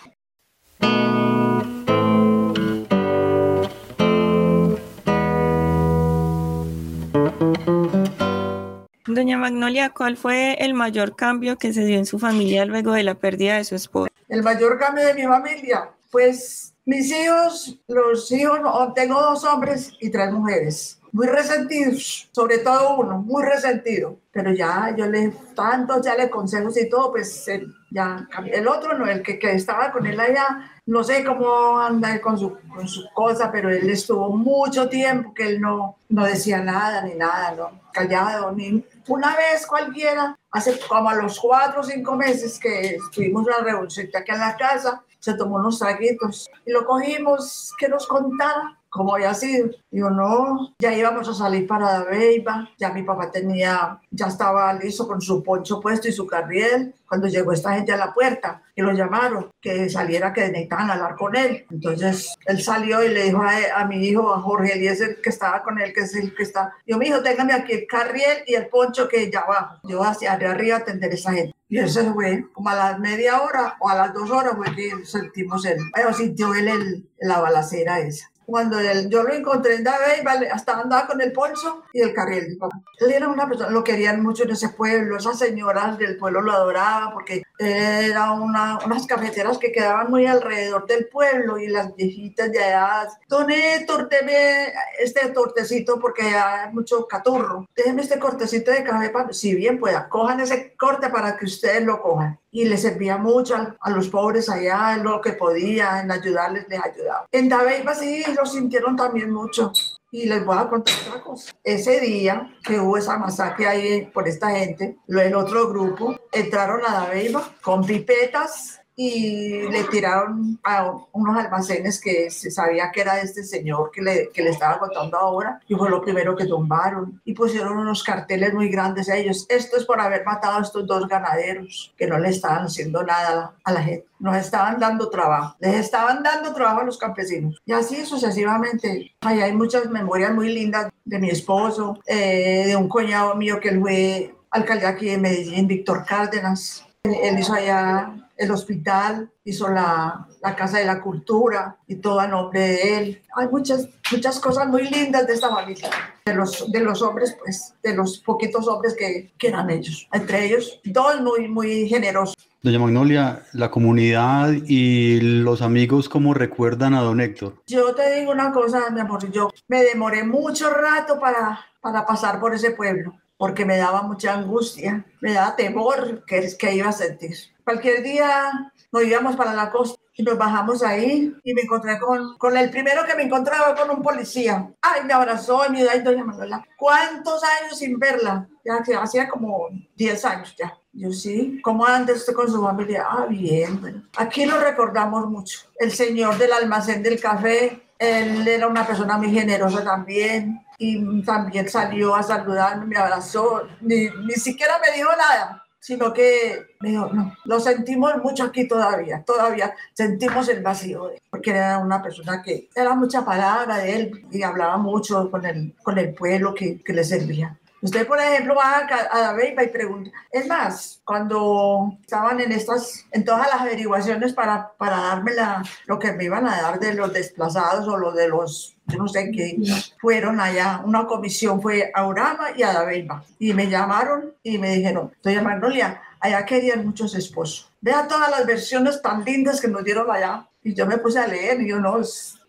Doña 9.07 9.39
Magnolia, 9.39 9.91
¿cuál 9.91 10.17
fue 10.17 10.55
el 10.55 10.75
mayor 10.75 11.15
cambio 11.15 11.57
que 11.57 11.73
se 11.73 11.85
dio 11.85 11.99
en 11.99 12.07
su 12.07 12.19
familia 12.19 12.65
luego 12.65 12.93
de 12.93 13.05
la 13.05 13.15
pérdida 13.15 13.57
de 13.57 13.65
su 13.65 13.77
esposo? 13.77 14.09
El 14.29 14.43
mayor 14.43 14.79
cambio 14.79 15.07
de 15.07 15.15
mi 15.15 15.23
familia, 15.23 15.91
pues 16.11 16.75
mis 16.85 17.11
hijos, 17.13 17.79
los 17.87 18.33
hijos, 18.33 18.59
tengo 18.95 19.21
dos 19.21 19.45
hombres 19.45 19.93
y 20.01 20.11
tres 20.11 20.33
mujeres 20.33 21.01
muy 21.15 21.29
resentidos, 21.29 22.29
sobre 22.33 22.59
todo 22.59 22.97
uno, 22.97 23.19
muy 23.19 23.45
resentido. 23.45 24.19
Pero 24.33 24.53
ya 24.53 24.93
yo 24.99 25.07
le, 25.07 25.33
tanto 25.55 26.03
ya 26.03 26.17
le 26.17 26.29
consejos 26.29 26.77
y 26.77 26.89
todo, 26.89 27.13
pues 27.13 27.47
ya 27.89 28.29
El 28.47 28.67
otro, 28.67 28.99
no, 28.99 29.07
el 29.07 29.23
que, 29.23 29.39
que, 29.39 29.53
estaba 29.53 29.93
con 29.93 30.05
él 30.07 30.19
allá, 30.19 30.73
no 30.87 31.05
sé 31.05 31.25
cómo 31.25 31.79
anda 31.79 32.21
con 32.21 32.37
su, 32.37 32.59
con 32.69 32.89
su 32.89 33.09
cosa, 33.15 33.53
pero 33.53 33.71
él 33.71 33.89
estuvo 33.89 34.29
mucho 34.31 34.89
tiempo 34.89 35.33
que 35.33 35.47
él 35.47 35.61
no, 35.61 35.99
no 36.09 36.25
decía 36.25 36.59
nada, 36.61 37.03
ni 37.03 37.15
nada, 37.15 37.53
¿no? 37.53 37.81
Callado, 37.93 38.51
ni 38.51 38.85
una 39.07 39.37
vez 39.37 39.69
cualquiera, 39.69 40.37
hace 40.51 40.77
como 40.89 41.11
a 41.11 41.15
los 41.15 41.39
cuatro 41.39 41.83
o 41.83 41.85
cinco 41.85 42.17
meses 42.17 42.59
que 42.59 42.97
estuvimos 42.97 43.47
la 43.47 43.59
reunión 43.59 43.89
aquí 43.89 44.33
en 44.33 44.41
la 44.41 44.57
casa, 44.57 45.05
se 45.21 45.35
tomó 45.35 45.57
unos 45.57 45.79
traguitos 45.79 46.51
y 46.67 46.73
lo 46.73 46.85
cogimos 46.85 47.73
que 47.79 47.89
nos 47.89 48.09
contara 48.09 48.81
cómo 48.95 49.17
había 49.17 49.35
sido. 49.35 49.71
Digo, 49.91 50.09
no, 50.09 50.73
ya 50.79 50.95
íbamos 50.95 51.29
a 51.29 51.35
salir 51.35 51.67
para 51.67 52.05
Beiba, 52.05 52.71
ya 52.79 52.91
mi 52.91 53.03
papá 53.03 53.29
tenía, 53.29 53.99
ya 54.11 54.27
estaba 54.27 54.73
listo 54.73 55.09
con 55.09 55.21
su 55.21 55.43
poncho 55.43 55.81
puesto 55.81 56.09
y 56.09 56.13
su 56.13 56.27
carriel, 56.29 56.95
cuando 57.09 57.27
llegó 57.27 57.53
esta 57.53 57.75
gente 57.75 57.93
a 57.93 57.97
la 57.97 58.15
puerta 58.15 58.63
y 58.77 58.83
lo 58.83 58.93
llamaron, 58.93 59.51
que 59.61 59.89
saliera, 59.89 60.33
que 60.33 60.43
necesitaban 60.43 60.93
hablar 60.93 61.17
con 61.17 61.35
él. 61.35 61.67
Entonces 61.71 62.35
él 62.47 62.63
salió 62.63 63.03
y 63.03 63.09
le 63.09 63.25
dijo 63.25 63.43
a, 63.43 63.85
mi 63.85 63.97
hijo, 64.07 64.33
a 64.33 64.41
Jorge 64.41 64.75
Eliezer, 64.75 65.21
que 65.21 65.31
estaba 65.31 65.65
con 65.65 65.81
él, 65.81 65.93
que 65.93 66.03
es 66.03 66.15
el 66.15 66.33
que 66.33 66.45
está, 66.45 66.73
yo, 66.87 66.97
mi 66.97 67.09
hijo, 67.09 67.21
téngame 67.21 67.53
aquí 67.53 67.73
el 67.73 67.87
carriel 67.89 68.45
y 68.47 68.55
el 68.55 68.69
poncho 68.69 69.09
que 69.09 69.29
ya 69.29 69.41
abajo. 69.41 69.81
Yo 69.83 70.05
hacia 70.05 70.35
arriba 70.35 70.77
a 70.77 70.81
atender 70.81 71.11
a 71.11 71.15
esa 71.15 71.33
gente. 71.33 71.55
Y 71.69 71.79
eso 71.79 72.15
fue 72.15 72.45
como 72.53 72.69
a 72.69 72.75
las 72.77 73.01
media 73.01 73.43
hora 73.43 73.77
o 73.81 73.89
a 73.89 73.97
las 73.97 74.15
dos 74.15 74.31
horas 74.31 74.55
fue 74.57 74.73
que 74.77 75.05
sentimos 75.05 75.65
él, 75.65 75.79
pero 75.93 76.13
sintió 76.13 76.55
él 76.55 76.69
el, 76.69 77.09
la 77.19 77.41
balacera 77.41 77.99
esa 77.99 78.31
cuando 78.47 78.79
yo 79.09 79.23
lo 79.23 79.33
encontré 79.33 79.77
en 79.77 79.85
David, 79.85 80.27
hasta 80.53 80.81
andaba 80.81 81.07
con 81.07 81.21
el 81.21 81.33
poncho 81.33 81.85
y 81.93 82.01
el 82.01 82.13
carril. 82.13 82.59
Él 83.01 83.13
era 83.13 83.29
una 83.29 83.49
persona, 83.49 83.71
lo 83.71 83.85
querían 83.85 84.23
mucho 84.23 84.45
en 84.45 84.51
ese 84.51 84.71
pueblo, 84.71 85.17
esas 85.17 85.39
señoras 85.39 85.99
del 85.99 86.17
pueblo 86.17 86.41
lo 86.41 86.53
adoraban 86.53 87.13
porque 87.13 87.43
era 87.59 88.33
una, 88.33 88.79
unas 88.85 89.07
cafeteras 89.07 89.59
que 89.59 89.71
quedaban 89.71 90.11
muy 90.11 90.27
alrededor 90.27 90.87
del 90.87 91.07
pueblo 91.09 91.59
y 91.59 91.69
las 91.69 91.95
viejitas 91.95 92.51
de 92.51 92.63
allá, 92.63 93.09
don 93.29 93.51
Héctor, 93.51 94.09
deme 94.09 94.73
este 94.99 95.29
tortecito 95.29 96.01
porque 96.01 96.23
hay 96.23 96.73
mucho 96.73 97.07
caturro, 97.07 97.69
déjeme 97.77 98.03
este 98.03 98.19
cortecito 98.19 98.71
de 98.71 98.83
café, 98.83 99.11
para, 99.11 99.33
si 99.33 99.55
bien 99.55 99.79
pueda, 99.79 100.09
cojan 100.09 100.41
ese 100.41 100.75
corte 100.77 101.09
para 101.11 101.37
que 101.37 101.45
ustedes 101.45 101.83
lo 101.83 102.01
cojan 102.01 102.39
y 102.51 102.65
le 102.67 102.77
servía 102.77 103.19
mucho 103.19 103.57
a, 103.81 103.91
los 103.91 104.09
pobres 104.09 104.49
allá, 104.49 104.97
lo 104.97 105.21
que 105.21 105.33
podía, 105.33 106.01
en 106.01 106.13
ayudarles, 106.13 106.69
les 106.69 106.81
ayudaba. 106.85 107.27
En 107.33 107.49
Dabeiba 107.49 107.95
sí 107.97 108.23
lo 108.37 108.47
sintieron 108.47 108.97
también 108.97 109.33
mucho. 109.33 109.73
Y 110.15 110.27
les 110.27 110.45
voy 110.45 110.57
a 110.57 110.69
contar 110.69 110.95
otra 111.09 111.25
cosa. 111.25 111.53
Ese 111.65 111.99
día 111.99 112.49
que 112.65 112.79
hubo 112.79 112.97
esa 112.97 113.19
masacre 113.19 113.67
ahí 113.67 114.07
por 114.15 114.29
esta 114.29 114.51
gente, 114.51 114.97
el 115.09 115.35
otro 115.35 115.69
grupo 115.69 116.15
entraron 116.31 116.83
a 116.87 116.93
Dabeiba 116.93 117.51
con 117.61 117.85
pipetas 117.85 118.81
y 118.97 119.69
le 119.71 119.85
tiraron 119.85 120.59
a 120.63 120.93
unos 121.13 121.37
almacenes 121.37 122.01
que 122.01 122.31
se 122.31 122.51
sabía 122.51 122.91
que 122.93 123.01
era 123.01 123.17
de 123.17 123.23
este 123.23 123.43
señor 123.43 123.91
que 123.93 124.03
le, 124.03 124.31
que 124.33 124.43
le 124.43 124.51
estaba 124.51 124.79
contando 124.79 125.19
ahora 125.19 125.61
y 125.67 125.75
fue 125.75 125.91
lo 125.91 126.01
primero 126.01 126.37
que 126.37 126.47
tumbaron 126.47 127.21
y 127.25 127.35
pusieron 127.35 127.77
unos 127.77 128.05
carteles 128.05 128.55
muy 128.55 128.69
grandes 128.69 129.09
a 129.09 129.17
ellos. 129.17 129.47
Esto 129.49 129.77
es 129.77 129.85
por 129.85 130.01
haber 130.01 130.25
matado 130.25 130.59
a 130.59 130.63
estos 130.63 130.87
dos 130.87 131.09
ganaderos 131.09 131.93
que 131.97 132.07
no 132.07 132.19
le 132.19 132.29
estaban 132.29 132.65
haciendo 132.65 133.03
nada 133.03 133.55
a 133.65 133.73
la, 133.73 133.83
gente. 133.83 134.07
Nos 134.21 134.37
estaban 134.37 134.79
dando 134.79 135.11
trabajo, 135.11 135.57
les 135.59 135.75
estaban 135.75 136.23
dando 136.23 136.55
trabajo 136.55 136.81
a 136.81 136.85
los 136.85 136.99
campesinos. 136.99 137.61
Y 137.67 137.73
así 137.73 138.07
sucesivamente. 138.07 139.15
Ahí 139.21 139.41
hay 139.41 139.53
muchas 139.53 139.91
memorias 139.91 140.33
muy 140.33 140.53
lindas 140.53 140.91
de 141.05 141.19
mi 141.19 141.31
esposo, 141.31 141.99
eh, 142.07 142.65
de 142.67 142.77
un 142.77 142.89
cuñado 142.89 143.35
mío 143.35 143.61
que 143.61 143.71
él 143.71 143.81
fue 143.81 144.35
alcalde 144.51 144.87
aquí 144.87 145.07
de 145.07 145.19
Medellín, 145.19 145.67
Víctor 145.67 146.05
Cárdenas. 146.07 146.87
Él 147.03 147.39
hizo 147.39 147.53
allá 147.53 148.24
el 148.37 148.51
hospital, 148.51 149.31
hizo 149.45 149.69
la, 149.69 150.27
la, 150.43 150.57
Casa 150.57 150.79
de 150.79 150.87
la 150.87 151.01
Cultura 151.01 151.77
y 151.87 151.97
todo 151.97 152.21
a 152.21 152.27
nombre 152.27 152.61
de 152.61 152.97
él. 152.99 153.23
Hay 153.37 153.49
muchas, 153.49 153.89
muchas 154.11 154.39
cosas 154.41 154.69
muy 154.69 154.89
lindas 154.89 155.27
de 155.27 155.35
esta 155.35 155.51
familia, 155.51 155.91
de 156.25 156.35
los, 156.35 156.71
de 156.71 156.81
los 156.81 157.03
hombres, 157.03 157.37
pues, 157.39 157.75
de 157.83 157.95
los 157.95 158.19
poquitos 158.19 158.67
hombres 158.67 158.95
que, 158.99 159.33
que 159.39 159.49
eran 159.49 159.71
ellos. 159.71 160.09
Entre 160.13 160.47
ellos, 160.47 160.81
dos 160.85 161.21
muy, 161.21 161.49
muy 161.49 161.89
generosos. 161.89 162.35
Doña 162.63 162.79
Magnolia, 162.79 163.43
la 163.53 163.71
comunidad 163.71 164.51
y 164.67 165.21
los 165.21 165.61
amigos, 165.61 166.09
¿cómo 166.09 166.33
recuerdan 166.33 166.95
a 166.95 167.03
don 167.03 167.21
Héctor? 167.21 167.63
Yo 167.67 167.95
te 167.95 168.19
digo 168.19 168.33
una 168.33 168.53
cosa, 168.53 168.89
mi 168.91 169.01
amor, 169.01 169.31
yo 169.31 169.51
me 169.69 169.83
demoré 169.83 170.25
mucho 170.25 170.71
rato 170.71 171.21
para, 171.21 171.61
para 171.83 172.07
pasar 172.07 172.41
por 172.41 172.55
ese 172.55 172.71
pueblo 172.71 173.15
porque 173.37 173.65
me 173.65 173.77
daba 173.77 174.03
mucha 174.03 174.33
angustia, 174.33 175.05
me 175.21 175.33
daba 175.33 175.57
temor 175.57 176.25
que, 176.27 176.49
que 176.59 176.75
iba 176.75 176.89
a 176.89 176.93
sentir. 176.93 177.37
Cualquier 177.65 178.03
día 178.03 178.73
nos 178.93 179.05
íbamos 179.05 179.37
para 179.37 179.55
la 179.55 179.71
costa 179.71 180.01
y 180.17 180.23
nos 180.23 180.39
bajamos 180.39 180.83
ahí 180.83 181.35
y 181.43 181.55
me 181.55 181.63
encontré 181.63 181.99
con, 181.99 182.39
con 182.39 182.57
el 182.57 182.71
primero 182.71 183.05
que 183.05 183.17
me 183.17 183.25
encontraba 183.25 183.75
con 183.75 183.91
un 183.91 184.03
policía. 184.03 184.71
Ay, 184.81 185.03
me 185.05 185.13
abrazó 185.13 185.67
y 185.67 185.73
me 185.73 185.83
dijo, 185.83 185.91
doña 186.05 186.25
Manuela, 186.25 186.65
¿cuántos 186.77 187.43
años 187.43 187.79
sin 187.79 187.99
verla? 187.99 188.47
Ya 188.65 189.01
hacía 189.01 189.29
como 189.29 189.69
10 189.97 190.25
años 190.25 190.55
ya. 190.59 190.79
Yo 190.93 191.11
sí, 191.11 191.61
¿cómo 191.63 191.85
antes 191.85 192.19
usted 192.19 192.35
con 192.35 192.49
su 192.49 192.63
familia? 192.63 193.05
Ah, 193.09 193.27
bien, 193.29 193.81
bueno. 193.81 194.03
Aquí 194.17 194.47
lo 194.47 194.61
recordamos 194.61 195.29
mucho. 195.29 195.59
El 195.77 195.91
señor 195.91 196.39
del 196.39 196.53
almacén 196.53 197.03
del 197.03 197.21
café, 197.21 197.83
él 197.99 198.47
era 198.47 198.69
una 198.69 198.87
persona 198.87 199.17
muy 199.17 199.33
generosa 199.33 199.83
también 199.83 200.65
y 200.79 201.23
también 201.23 201.69
salió 201.69 202.15
a 202.15 202.23
saludarme, 202.23 202.87
me 202.87 202.97
abrazó, 202.97 203.67
ni, 203.81 204.09
ni 204.27 204.35
siquiera 204.35 204.79
me 204.79 204.97
dijo 204.97 205.11
nada, 205.17 205.64
sino 205.85 206.15
que 206.15 206.77
me 206.81 206.89
dijo, 206.89 207.11
no, 207.13 207.37
lo 207.45 207.61
sentimos 207.61 208.17
mucho 208.23 208.45
aquí 208.45 208.67
todavía, 208.67 209.23
todavía 209.23 209.75
sentimos 209.93 210.49
el 210.49 210.63
vacío, 210.63 211.11
porque 211.29 211.51
era 211.51 211.77
una 211.77 212.03
persona 212.03 212.41
que 212.43 212.71
era 212.75 212.95
mucha 212.95 213.23
palabra 213.23 213.77
de 213.77 213.95
él 213.95 214.27
y 214.31 214.43
hablaba 214.43 214.79
mucho 214.79 215.31
con 215.31 215.45
el, 215.45 215.75
con 215.83 215.99
el 215.99 216.15
pueblo 216.15 216.55
que, 216.55 216.81
que 216.83 216.95
le 216.95 217.05
servía. 217.05 217.59
Usted, 217.85 218.07
por 218.07 218.19
ejemplo, 218.19 218.55
va 218.55 218.79
a, 218.79 219.29
a 219.29 219.45
y 219.45 219.69
pregunta. 219.69 220.11
Es 220.33 220.47
más, 220.47 221.03
cuando 221.05 221.99
estaban 222.01 222.41
en 222.41 222.51
estas, 222.51 223.05
en 223.13 223.27
todas 223.27 223.47
las 223.47 223.61
averiguaciones 223.61 224.33
para, 224.33 224.73
para 224.79 224.97
darme 224.97 225.35
la, 225.35 225.63
lo 225.85 225.99
que 225.99 226.13
me 226.13 226.25
iban 226.25 226.47
a 226.47 226.63
dar 226.63 226.81
de 226.81 226.95
los 226.95 227.13
desplazados 227.13 227.87
o 227.87 227.99
lo 227.99 228.13
de 228.13 228.29
los, 228.29 228.75
yo 228.87 228.97
no 228.97 229.07
sé 229.07 229.31
qué, 229.31 229.59
fueron 230.01 230.41
allá. 230.41 230.81
Una 230.83 231.07
comisión 231.07 231.61
fue 231.61 231.93
a 231.95 232.07
Urama 232.07 232.53
y 232.57 232.63
a 232.63 232.73
Dabeiba. 232.73 233.23
Y 233.39 233.53
me 233.53 233.69
llamaron 233.69 234.33
y 234.43 234.57
me 234.57 234.77
dijeron, 234.77 235.13
doña 235.23 235.43
Magnolia, 235.43 236.01
allá 236.21 236.43
querían 236.47 236.87
muchos 236.87 237.15
esposos. 237.15 237.71
Vea 237.83 238.09
todas 238.09 238.31
las 238.31 238.47
versiones 238.47 239.03
tan 239.03 239.23
lindas 239.27 239.61
que 239.61 239.69
nos 239.69 239.85
dieron 239.85 240.11
allá. 240.11 240.49
Y 240.63 240.73
yo 240.73 240.87
me 240.87 240.97
puse 240.97 241.19
a 241.19 241.27
leer 241.27 241.61
y 241.61 241.69
yo 241.69 241.79
no, 241.79 242.03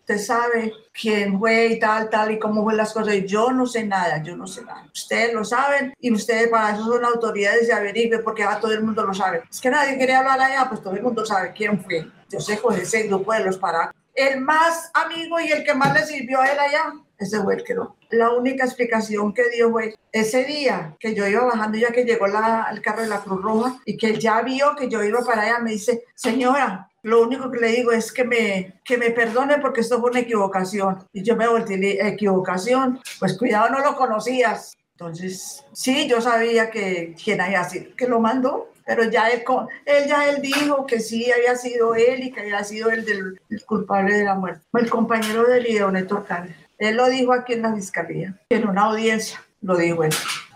usted 0.08 0.24
sabe 0.24 0.72
quién 0.92 1.36
fue 1.36 1.66
y 1.66 1.78
tal, 1.80 2.08
tal, 2.08 2.30
y 2.30 2.38
cómo 2.38 2.62
fue 2.62 2.74
las 2.74 2.92
cosas. 2.92 3.16
Yo 3.26 3.50
no 3.50 3.66
sé 3.66 3.84
nada, 3.84 4.22
yo 4.22 4.36
no 4.36 4.46
sé 4.46 4.62
nada. 4.62 4.86
Ustedes 4.94 5.34
lo 5.34 5.44
saben 5.44 5.92
y 5.98 6.12
ustedes 6.12 6.48
para 6.48 6.76
eso 6.76 6.84
son 6.84 7.04
autoridades 7.04 7.66
de 7.66 7.72
averigüe 7.72 8.20
porque 8.20 8.44
ahora 8.44 8.60
todo 8.60 8.72
el 8.72 8.84
mundo 8.84 9.04
lo 9.04 9.12
sabe. 9.12 9.42
Es 9.50 9.60
que 9.60 9.68
nadie 9.68 9.98
quería 9.98 10.20
hablar 10.20 10.40
allá, 10.40 10.66
pues 10.68 10.80
todo 10.80 10.94
el 10.94 11.02
mundo 11.02 11.26
sabe 11.26 11.52
quién 11.52 11.82
fue. 11.82 12.06
Yo 12.30 12.38
sé 12.38 12.58
con 12.58 12.76
ese 12.76 13.02
grupo 13.08 13.32
de 13.32 13.40
los 13.40 13.58
para. 13.58 13.92
El 14.14 14.40
más 14.40 14.92
amigo 14.94 15.40
y 15.40 15.50
el 15.50 15.64
que 15.64 15.74
más 15.74 15.92
le 15.92 16.06
sirvió 16.06 16.40
a 16.40 16.52
él 16.52 16.58
allá, 16.58 16.92
ese 17.18 17.42
fue 17.42 17.56
el 17.56 17.64
que 17.64 17.74
no. 17.74 17.96
La 18.10 18.30
única 18.30 18.64
explicación 18.64 19.34
que 19.34 19.50
dio 19.50 19.72
fue 19.72 19.96
ese 20.12 20.44
día 20.44 20.96
que 21.00 21.14
yo 21.14 21.26
iba 21.26 21.44
bajando, 21.44 21.78
ya 21.78 21.90
que 21.90 22.04
llegó 22.04 22.28
la, 22.28 22.68
el 22.70 22.80
carro 22.80 23.02
de 23.02 23.08
la 23.08 23.20
Cruz 23.20 23.42
Roja 23.42 23.76
y 23.84 23.96
que 23.96 24.18
ya 24.18 24.40
vio 24.42 24.76
que 24.76 24.88
yo 24.88 25.02
iba 25.02 25.20
para 25.24 25.42
allá, 25.42 25.58
me 25.58 25.72
dice, 25.72 26.04
señora, 26.14 26.88
lo 27.06 27.22
único 27.22 27.52
que 27.52 27.60
le 27.60 27.68
digo 27.68 27.92
es 27.92 28.10
que 28.10 28.24
me, 28.24 28.80
que 28.84 28.98
me 28.98 29.12
perdone 29.12 29.58
porque 29.58 29.80
esto 29.80 30.00
fue 30.00 30.10
una 30.10 30.20
equivocación. 30.20 31.04
Y 31.12 31.22
yo 31.22 31.36
me 31.36 31.46
volteé, 31.46 32.04
equivocación, 32.04 33.00
pues 33.20 33.38
cuidado, 33.38 33.70
no 33.70 33.78
lo 33.78 33.94
conocías. 33.94 34.76
Entonces, 34.90 35.64
sí, 35.72 36.08
yo 36.08 36.20
sabía 36.20 36.68
que 36.68 37.14
quién 37.22 37.40
había 37.40 37.62
sido, 37.62 37.94
que 37.94 38.08
lo 38.08 38.18
mandó, 38.18 38.72
pero 38.84 39.04
ya 39.04 39.28
él, 39.28 39.44
él, 39.84 40.08
ya 40.08 40.28
él 40.28 40.42
dijo 40.42 40.84
que 40.84 40.98
sí 40.98 41.30
había 41.30 41.54
sido 41.54 41.94
él 41.94 42.24
y 42.24 42.32
que 42.32 42.40
había 42.40 42.64
sido 42.64 42.90
el, 42.90 43.04
del, 43.04 43.38
culpable 43.66 44.12
de 44.12 44.24
la 44.24 44.34
muerte. 44.34 44.64
El 44.72 44.90
compañero 44.90 45.44
de 45.44 45.60
Lideo, 45.60 45.92
Neto 45.92 46.26
Él 46.78 46.96
lo 46.96 47.08
dijo 47.08 47.32
aquí 47.32 47.52
en 47.52 47.62
la 47.62 47.74
fiscalía, 47.74 48.36
en 48.48 48.68
una 48.68 48.82
audiencia, 48.82 49.40
lo 49.60 49.76
dijo 49.76 50.02
él. 50.02 50.14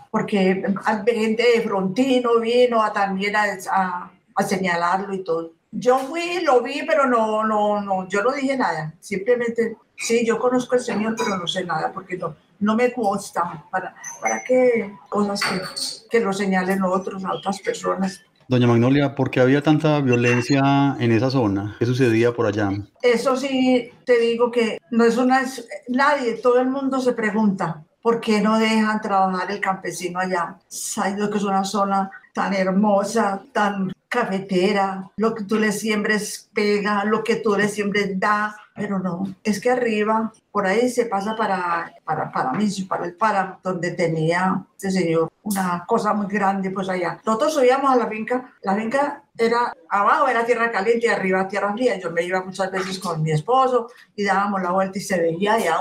Porque 0.09 0.65
gente 1.05 1.43
de 1.55 1.61
Frontino 1.61 2.41
vino 2.41 2.83
a, 2.83 2.91
también 2.91 3.37
a, 3.37 4.11
a 4.35 4.43
señalarlo 4.43 5.13
y 5.13 5.23
todo. 5.23 5.60
Yo 5.71 5.99
fui, 5.99 6.41
lo 6.43 6.61
vi, 6.61 6.83
pero 6.85 7.07
no, 7.07 7.43
no, 7.45 7.81
no, 7.81 8.07
yo 8.09 8.21
no 8.21 8.31
dije 8.33 8.57
nada. 8.57 8.93
Simplemente, 8.99 9.77
sí, 9.95 10.25
yo 10.25 10.37
conozco 10.37 10.75
al 10.75 10.81
Señor, 10.81 11.15
pero 11.17 11.37
no 11.37 11.47
sé 11.47 11.63
nada 11.63 11.91
porque 11.93 12.17
no, 12.17 12.35
no 12.59 12.75
me 12.75 12.91
consta. 12.91 13.65
¿Para, 13.71 13.95
para 14.21 14.43
qué 14.43 14.93
cosas 15.07 15.39
que, 15.41 15.61
que 16.09 16.19
lo 16.19 16.33
señalen 16.33 16.83
otros 16.83 17.23
a 17.23 17.33
otras 17.33 17.59
personas? 17.61 18.21
Doña 18.49 18.67
Magnolia, 18.67 19.15
¿por 19.15 19.31
qué 19.31 19.39
había 19.39 19.63
tanta 19.63 20.01
violencia 20.01 20.97
en 20.99 21.13
esa 21.13 21.29
zona? 21.29 21.77
¿Qué 21.79 21.85
sucedía 21.85 22.33
por 22.33 22.47
allá? 22.47 22.69
Eso 23.01 23.37
sí, 23.37 23.91
te 24.05 24.19
digo 24.19 24.51
que 24.51 24.77
no 24.91 25.05
es 25.05 25.15
una... 25.15 25.41
Nadie, 25.87 26.33
todo 26.33 26.59
el 26.59 26.67
mundo 26.67 26.99
se 26.99 27.13
pregunta, 27.13 27.81
¿por 28.01 28.19
qué 28.19 28.41
no 28.41 28.59
dejan 28.59 28.99
trabajar 28.99 29.49
el 29.51 29.61
campesino 29.61 30.19
allá? 30.19 30.57
Sabiendo 30.67 31.29
que 31.29 31.37
es 31.37 31.45
una 31.45 31.63
zona 31.63 32.11
tan 32.33 32.53
hermosa, 32.53 33.41
tan 33.53 33.93
cafetera, 34.11 35.09
lo 35.15 35.33
que 35.33 35.45
tú 35.45 35.55
le 35.55 35.71
siembres 35.71 36.49
pega, 36.53 37.05
lo 37.05 37.23
que 37.23 37.37
tú 37.37 37.55
le 37.55 37.69
siembres 37.69 38.19
da, 38.19 38.53
pero 38.75 38.99
no, 38.99 39.23
es 39.41 39.61
que 39.61 39.69
arriba, 39.69 40.33
por 40.51 40.67
ahí 40.67 40.89
se 40.89 41.05
pasa 41.05 41.33
para, 41.33 41.93
para, 42.03 42.29
para 42.29 42.51
mí, 42.51 42.69
para 42.89 43.05
el 43.05 43.15
para, 43.15 43.57
donde 43.63 43.91
tenía 43.91 44.65
este 44.75 44.91
señor 44.91 45.31
una 45.43 45.85
cosa 45.87 46.13
muy 46.13 46.27
grande, 46.27 46.71
pues 46.71 46.89
allá. 46.89 47.21
Nosotros 47.25 47.53
subíamos 47.53 47.89
a 47.89 47.95
la 47.95 48.07
finca, 48.07 48.53
la 48.63 48.75
finca 48.75 49.23
era, 49.37 49.73
abajo 49.87 50.27
era 50.27 50.45
tierra 50.45 50.69
caliente 50.71 51.07
y 51.07 51.09
arriba 51.09 51.47
tierra 51.47 51.71
fría, 51.71 51.97
yo 51.97 52.11
me 52.11 52.23
iba 52.23 52.43
muchas 52.43 52.69
veces 52.69 52.99
con 52.99 53.23
mi 53.23 53.31
esposo 53.31 53.87
y 54.13 54.25
dábamos 54.25 54.61
la 54.61 54.71
vuelta 54.71 54.99
y 54.99 55.01
se 55.01 55.21
veía 55.21 55.57
ya 55.57 55.79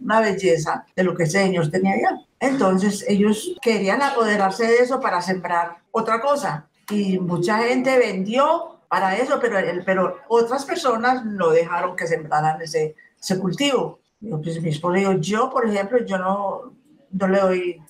una 0.00 0.20
belleza 0.20 0.86
de 0.96 1.04
lo 1.04 1.14
que 1.14 1.24
ese 1.24 1.42
señor 1.42 1.70
tenía 1.70 1.92
allá. 1.92 2.20
Entonces 2.40 3.04
ellos 3.06 3.54
querían 3.60 4.00
apoderarse 4.00 4.66
de 4.66 4.78
eso 4.78 4.98
para 4.98 5.20
sembrar 5.20 5.76
otra 5.92 6.22
cosa 6.22 6.69
y 6.90 7.18
mucha 7.18 7.58
gente 7.58 7.98
vendió 7.98 8.80
para 8.88 9.16
eso, 9.16 9.38
pero, 9.40 9.56
pero 9.84 10.18
otras 10.28 10.64
personas 10.64 11.24
no 11.24 11.50
dejaron 11.50 11.94
que 11.94 12.06
sembraran 12.06 12.60
ese, 12.60 12.96
ese 13.20 13.38
cultivo. 13.38 14.00
Yo, 14.20 14.40
pues, 14.40 14.60
mi 14.60 14.70
esposo 14.70 15.12
yo, 15.12 15.48
por 15.48 15.68
ejemplo, 15.68 16.04
yo 16.04 16.18
no, 16.18 16.74
no 17.10 17.28
le 17.28 17.40
doy 17.40 17.82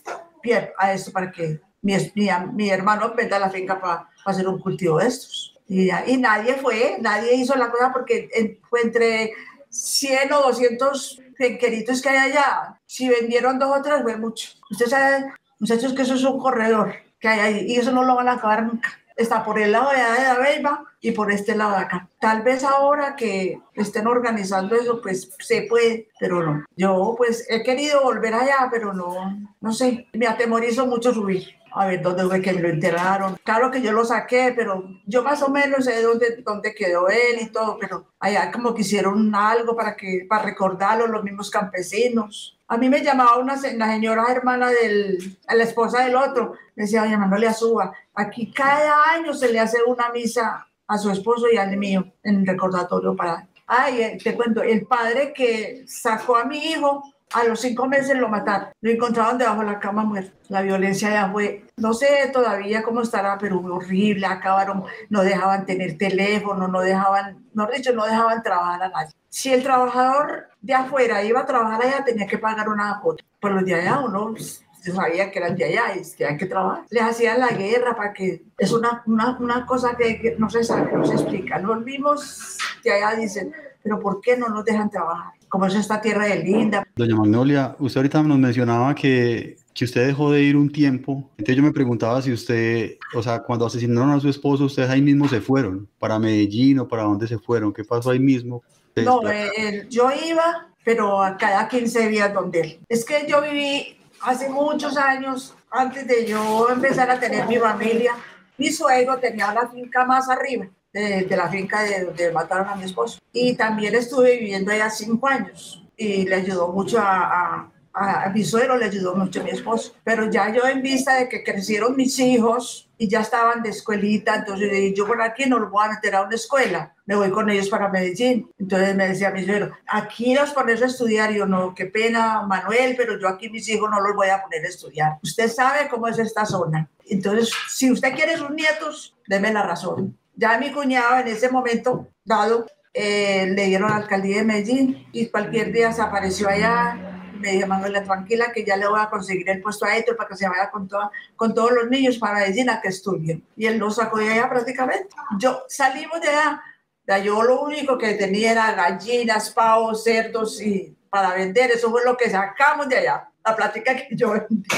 pie 0.42 0.72
a 0.78 0.92
esto 0.92 1.10
para 1.10 1.32
que 1.32 1.60
mi, 1.82 1.94
mi, 2.14 2.28
mi 2.52 2.70
hermano 2.70 3.14
venda 3.14 3.38
la 3.38 3.50
finca 3.50 3.80
para, 3.80 4.08
hacer 4.26 4.46
un 4.46 4.60
cultivo 4.60 4.98
de 4.98 5.06
estos. 5.06 5.58
Y, 5.66 5.90
y, 5.90 6.16
nadie 6.18 6.54
fue, 6.54 6.98
nadie 7.00 7.34
hizo 7.34 7.54
la 7.56 7.70
cosa 7.70 7.92
porque 7.92 8.58
fue 8.68 8.82
entre 8.82 9.32
100 9.70 10.32
o 10.32 10.42
200 10.42 11.22
finqueritos 11.36 12.02
que 12.02 12.08
hay 12.10 12.30
allá. 12.30 12.78
Si 12.86 13.08
vendieron 13.08 13.58
dos 13.58 13.78
o 13.78 13.82
tres, 13.82 14.02
fue 14.02 14.16
mucho. 14.16 14.50
Usted 14.70 14.86
sabe, 14.86 15.32
muchachos, 15.58 15.94
que 15.94 16.02
eso 16.02 16.14
es 16.14 16.24
un 16.24 16.38
corredor 16.38 16.94
que 17.20 17.28
hay 17.28 17.40
ahí 17.40 17.64
y 17.68 17.76
eso 17.76 17.92
no 17.92 18.02
lo 18.02 18.16
van 18.16 18.28
a 18.28 18.32
acabar 18.32 18.64
nunca. 18.64 18.90
Está 19.16 19.44
por 19.44 19.58
el 19.58 19.72
lado 19.72 19.90
de 19.90 19.98
la 19.98 20.38
Beiba 20.38 20.84
y 21.00 21.12
por 21.12 21.30
este 21.30 21.54
lado 21.54 21.72
de 21.72 21.84
acá. 21.84 22.08
Tal 22.20 22.42
vez 22.42 22.64
ahora 22.64 23.16
que 23.16 23.60
estén 23.74 24.06
organizando 24.06 24.74
eso, 24.74 25.02
pues 25.02 25.30
se 25.38 25.62
puede, 25.68 26.08
pero 26.18 26.42
no. 26.42 26.64
Yo 26.74 27.14
pues 27.18 27.46
he 27.50 27.62
querido 27.62 28.02
volver 28.02 28.32
allá, 28.32 28.68
pero 28.70 28.94
no, 28.94 29.38
no 29.60 29.72
sé, 29.74 30.06
me 30.14 30.26
atemorizo 30.26 30.86
mucho 30.86 31.12
subir 31.12 31.59
a 31.72 31.86
ver 31.86 32.02
dónde 32.02 32.24
fue 32.24 32.40
que 32.40 32.52
me 32.52 32.60
lo 32.60 32.68
enterraron. 32.68 33.36
Claro 33.44 33.70
que 33.70 33.82
yo 33.82 33.92
lo 33.92 34.04
saqué, 34.04 34.52
pero 34.54 34.84
yo 35.06 35.22
más 35.22 35.42
o 35.42 35.48
menos 35.48 35.84
sé 35.84 36.02
dónde, 36.02 36.42
dónde 36.44 36.74
quedó 36.74 37.08
él 37.08 37.40
y 37.40 37.50
todo, 37.50 37.78
pero 37.78 38.06
allá 38.18 38.50
como 38.50 38.74
que 38.74 38.82
hicieron 38.82 39.34
algo 39.34 39.76
para, 39.76 39.96
que, 39.96 40.26
para 40.28 40.44
recordarlo 40.44 41.06
los 41.06 41.22
mismos 41.22 41.50
campesinos. 41.50 42.58
A 42.68 42.76
mí 42.76 42.88
me 42.88 43.02
llamaba 43.02 43.38
una 43.38 43.56
la 43.56 43.92
señora 43.92 44.26
hermana 44.28 44.68
de 44.68 45.18
la 45.52 45.64
esposa 45.64 46.04
del 46.04 46.14
otro, 46.14 46.54
decía, 46.76 47.02
oye, 47.02 47.16
no 47.16 47.36
le 47.36 47.52
suba. 47.52 47.92
Aquí 48.14 48.52
cada 48.52 49.12
año 49.12 49.34
se 49.34 49.52
le 49.52 49.58
hace 49.58 49.78
una 49.86 50.10
misa 50.10 50.66
a 50.86 50.98
su 50.98 51.10
esposo 51.10 51.46
y 51.52 51.56
al 51.56 51.76
mío 51.76 52.04
en 52.22 52.46
recordatorio 52.46 53.14
para... 53.14 53.46
Ay, 53.66 54.02
eh, 54.02 54.18
te 54.22 54.34
cuento, 54.34 54.62
el 54.62 54.84
padre 54.86 55.32
que 55.32 55.84
sacó 55.86 56.36
a 56.36 56.44
mi 56.44 56.58
hijo 56.58 57.04
a 57.32 57.44
los 57.44 57.60
cinco 57.60 57.86
meses 57.86 58.16
lo 58.16 58.28
mataron. 58.28 58.68
Lo 58.80 58.90
encontraron 58.90 59.38
debajo 59.38 59.60
de 59.60 59.66
la 59.66 59.78
cama 59.78 60.04
muerto. 60.04 60.32
La 60.48 60.62
violencia 60.62 61.10
ya 61.10 61.30
fue, 61.30 61.64
no 61.76 61.94
sé 61.94 62.30
todavía 62.32 62.82
cómo 62.82 63.02
estará, 63.02 63.38
pero 63.38 63.60
horrible. 63.60 64.26
Acabaron, 64.26 64.84
no 65.08 65.22
dejaban 65.22 65.64
tener 65.66 65.96
teléfono, 65.96 66.68
no 66.68 66.80
dejaban, 66.80 67.44
no 67.54 67.66
dicho, 67.66 67.92
no 67.92 68.04
dejaban 68.04 68.42
trabajar 68.42 68.82
a 68.82 68.88
nadie. 68.88 69.12
Si 69.28 69.52
el 69.52 69.62
trabajador 69.62 70.48
de 70.60 70.74
afuera 70.74 71.22
iba 71.22 71.40
a 71.40 71.46
trabajar 71.46 71.82
allá, 71.82 72.04
tenía 72.04 72.26
que 72.26 72.38
pagar 72.38 72.68
una 72.68 72.98
cuota. 73.00 73.24
Por 73.40 73.52
los 73.52 73.64
de 73.64 73.74
allá 73.74 74.00
uno 74.00 74.34
sabía 74.82 75.30
que 75.30 75.38
eran 75.38 75.56
de 75.56 75.64
allá 75.64 75.94
y 75.94 76.16
tenían 76.16 76.38
que 76.38 76.46
trabajar. 76.46 76.84
Les 76.90 77.02
hacían 77.02 77.38
la 77.38 77.48
guerra 77.48 77.94
para 77.94 78.12
que 78.12 78.42
es 78.58 78.72
una, 78.72 79.02
una, 79.06 79.36
una 79.38 79.66
cosa 79.66 79.96
que, 79.96 80.36
no 80.38 80.50
se 80.50 80.64
sabe, 80.64 80.92
no 80.92 81.04
se 81.04 81.14
explica. 81.14 81.58
Los 81.58 81.82
mismos 81.82 82.58
de 82.82 82.92
allá 82.92 83.16
dicen, 83.16 83.52
pero 83.82 84.00
¿por 84.00 84.20
qué 84.20 84.36
no 84.36 84.48
nos 84.48 84.64
dejan 84.64 84.90
trabajar? 84.90 85.32
Como 85.50 85.66
es 85.66 85.74
esta 85.74 86.00
tierra 86.00 86.26
de 86.26 86.42
linda. 86.42 86.86
Doña 86.96 87.16
Magnolia, 87.16 87.76
usted 87.80 87.98
ahorita 87.98 88.22
nos 88.22 88.38
mencionaba 88.38 88.94
que, 88.94 89.56
que 89.74 89.84
usted 89.84 90.06
dejó 90.06 90.30
de 90.30 90.42
ir 90.42 90.56
un 90.56 90.70
tiempo. 90.70 91.28
Entonces 91.36 91.56
yo 91.56 91.62
me 91.62 91.72
preguntaba 91.72 92.22
si 92.22 92.32
usted, 92.32 92.96
o 93.14 93.22
sea, 93.22 93.40
cuando 93.40 93.66
asesinaron 93.66 94.12
a 94.12 94.20
su 94.20 94.28
esposo, 94.28 94.64
ustedes 94.64 94.88
ahí 94.88 95.02
mismo 95.02 95.28
se 95.28 95.40
fueron, 95.40 95.88
para 95.98 96.18
Medellín 96.18 96.78
o 96.78 96.88
para 96.88 97.02
dónde 97.02 97.26
se 97.26 97.38
fueron, 97.38 97.72
¿qué 97.72 97.84
pasó 97.84 98.10
ahí 98.10 98.20
mismo? 98.20 98.62
No, 98.96 99.28
eh, 99.28 99.86
yo 99.90 100.08
iba, 100.24 100.68
pero 100.84 101.20
a 101.20 101.36
cada 101.36 101.68
15 101.68 102.08
días 102.08 102.32
donde 102.32 102.60
él. 102.60 102.80
Es 102.88 103.04
que 103.04 103.26
yo 103.28 103.42
viví 103.42 103.98
hace 104.22 104.48
muchos 104.48 104.96
años, 104.96 105.54
antes 105.70 106.06
de 106.06 106.26
yo 106.26 106.68
empezar 106.70 107.10
a 107.10 107.18
tener 107.18 107.46
mi 107.48 107.56
familia, 107.56 108.12
mi 108.56 108.70
suegro 108.70 109.18
tenía 109.18 109.52
la 109.52 109.68
finca 109.68 110.04
más 110.04 110.28
arriba 110.28 110.68
de, 110.92 111.26
la 111.36 111.48
finca 111.48 111.82
de 111.82 112.04
donde 112.04 112.32
mataron 112.32 112.68
a 112.68 112.76
mi 112.76 112.84
esposo. 112.84 113.18
Y 113.32 113.54
también 113.54 113.94
estuve 113.94 114.38
viviendo 114.38 114.72
allá 114.72 114.90
cinco 114.90 115.28
años 115.28 115.84
y 115.96 116.24
le 116.24 116.36
ayudó 116.36 116.68
mucho 116.68 116.98
a, 116.98 117.70
a, 117.92 118.30
mi 118.32 118.44
suegro, 118.44 118.76
le 118.76 118.86
ayudó 118.86 119.14
mucho 119.14 119.40
a 119.40 119.44
mi 119.44 119.50
esposo. 119.50 119.92
Pero 120.04 120.30
ya 120.30 120.52
yo 120.52 120.66
en 120.66 120.82
vista 120.82 121.16
de 121.16 121.28
que 121.28 121.44
crecieron 121.44 121.96
mis 121.96 122.18
hijos 122.18 122.88
y 122.96 123.08
ya 123.08 123.20
estaban 123.20 123.62
de 123.62 123.70
escuelita, 123.70 124.36
entonces 124.36 124.94
yo 124.94 125.06
por 125.06 125.20
aquí 125.22 125.46
no 125.46 125.58
los 125.58 125.70
voy 125.70 125.86
a 125.86 125.90
meter 125.90 126.14
a 126.14 126.22
una 126.22 126.34
escuela, 126.34 126.94
me 127.06 127.16
voy 127.16 127.30
con 127.30 127.50
ellos 127.50 127.68
para 127.68 127.88
Medellín. 127.88 128.50
Entonces 128.58 128.94
me 128.94 129.08
decía 129.08 129.30
mi 129.30 129.44
suegro, 129.44 129.72
aquí 129.86 130.34
los 130.34 130.50
pones 130.50 130.82
a 130.82 130.86
estudiar. 130.86 131.32
Y 131.32 131.38
yo, 131.38 131.46
no, 131.46 131.74
qué 131.74 131.86
pena, 131.86 132.42
Manuel, 132.42 132.94
pero 132.96 133.18
yo 133.18 133.28
aquí 133.28 133.50
mis 133.50 133.68
hijos 133.68 133.90
no 133.90 134.00
los 134.00 134.14
voy 134.14 134.28
a 134.28 134.42
poner 134.42 134.64
a 134.64 134.68
estudiar. 134.68 135.18
Usted 135.22 135.48
sabe 135.48 135.88
cómo 135.88 136.08
es 136.08 136.18
esta 136.18 136.46
zona. 136.46 136.88
Entonces, 137.06 137.50
si 137.68 137.90
usted 137.90 138.14
quiere 138.14 138.36
sus 138.36 138.50
nietos, 138.50 139.16
deme 139.26 139.52
la 139.52 139.64
razón. 139.64 140.16
Ya 140.40 140.56
mi 140.56 140.72
cuñado 140.72 141.18
en 141.18 141.28
ese 141.28 141.50
momento 141.50 142.08
dado 142.24 142.64
eh, 142.94 143.46
le 143.54 143.66
dieron 143.66 143.90
a 143.90 143.96
la 143.96 144.02
alcaldía 144.04 144.38
de 144.38 144.44
Medellín 144.44 145.06
y 145.12 145.26
cualquier 145.26 145.70
día 145.70 145.92
se 145.92 146.00
apareció 146.00 146.48
allá 146.48 146.98
me 147.40 147.52
dije, 147.52 147.66
Manuela, 147.66 148.02
tranquila, 148.02 148.52
que 148.52 148.64
ya 148.64 148.76
le 148.76 148.86
voy 148.86 149.00
a 149.00 149.08
conseguir 149.08 149.48
el 149.48 149.62
puesto 149.62 149.86
a 149.86 149.96
Héctor 149.96 150.16
para 150.16 150.28
que 150.28 150.36
se 150.36 150.48
vaya 150.48 150.70
con, 150.70 150.86
toda, 150.86 151.10
con 151.36 151.54
todos 151.54 151.72
los 151.72 151.88
niños 151.88 152.18
para 152.18 152.40
medicina 152.40 152.80
que 152.82 152.88
estudien. 152.88 153.42
Y 153.56 153.66
él 153.66 153.78
lo 153.78 153.90
sacó 153.90 154.18
de 154.18 154.30
allá 154.30 154.48
prácticamente. 154.48 155.08
Yo 155.38 155.62
salimos 155.66 156.20
de 156.20 156.28
allá. 156.28 156.62
De 157.06 157.24
yo 157.24 157.42
lo 157.42 157.62
único 157.62 157.96
que 157.96 158.12
tenía 158.12 158.52
era 158.52 158.74
gallinas, 158.74 159.50
pavos, 159.50 160.04
cerdos 160.04 160.60
y 160.60 160.94
para 161.08 161.34
vender. 161.34 161.70
Eso 161.70 161.90
fue 161.90 162.04
lo 162.04 162.14
que 162.14 162.28
sacamos 162.28 162.90
de 162.90 162.98
allá. 162.98 163.28
La 163.42 163.56
plática 163.56 163.96
que 163.96 164.14
yo 164.14 164.32
vendí. 164.32 164.68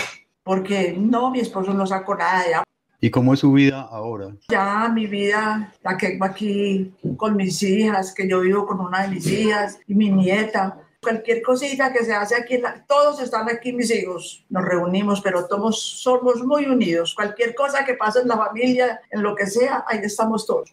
Porque 0.44 0.94
no, 0.96 1.31
mi 1.31 1.40
esposo 1.40 1.75
no 1.75 1.85
sacó 1.85 2.14
nada 2.14 2.42
de 2.42 2.46
allá. 2.46 2.62
¿Y 3.04 3.10
cómo 3.10 3.34
es 3.34 3.40
su 3.40 3.50
vida 3.50 3.80
ahora? 3.80 4.36
Ya 4.48 4.88
mi 4.88 5.08
vida, 5.08 5.74
la 5.82 5.96
que 5.96 6.10
vengo 6.10 6.24
aquí 6.24 6.94
con 7.16 7.34
mis 7.34 7.60
hijas, 7.64 8.14
que 8.14 8.28
yo 8.28 8.42
vivo 8.42 8.64
con 8.64 8.78
una 8.78 9.02
de 9.02 9.08
mis 9.08 9.26
hijas 9.26 9.80
y 9.88 9.94
mi 9.96 10.08
nieta. 10.08 10.78
Cualquier 11.02 11.42
cosita 11.42 11.92
que 11.92 12.04
se 12.04 12.14
hace 12.14 12.36
aquí, 12.36 12.62
todos 12.86 13.20
están 13.20 13.50
aquí 13.50 13.72
mis 13.72 13.90
hijos. 13.90 14.46
Nos 14.48 14.64
reunimos, 14.64 15.20
pero 15.20 15.48
todos 15.48 15.82
somos 15.82 16.44
muy 16.44 16.66
unidos. 16.66 17.12
Cualquier 17.12 17.56
cosa 17.56 17.84
que 17.84 17.94
pase 17.94 18.20
en 18.20 18.28
la 18.28 18.36
familia, 18.36 19.00
en 19.10 19.24
lo 19.24 19.34
que 19.34 19.48
sea, 19.48 19.84
ahí 19.88 19.98
estamos 20.04 20.46
todos. 20.46 20.72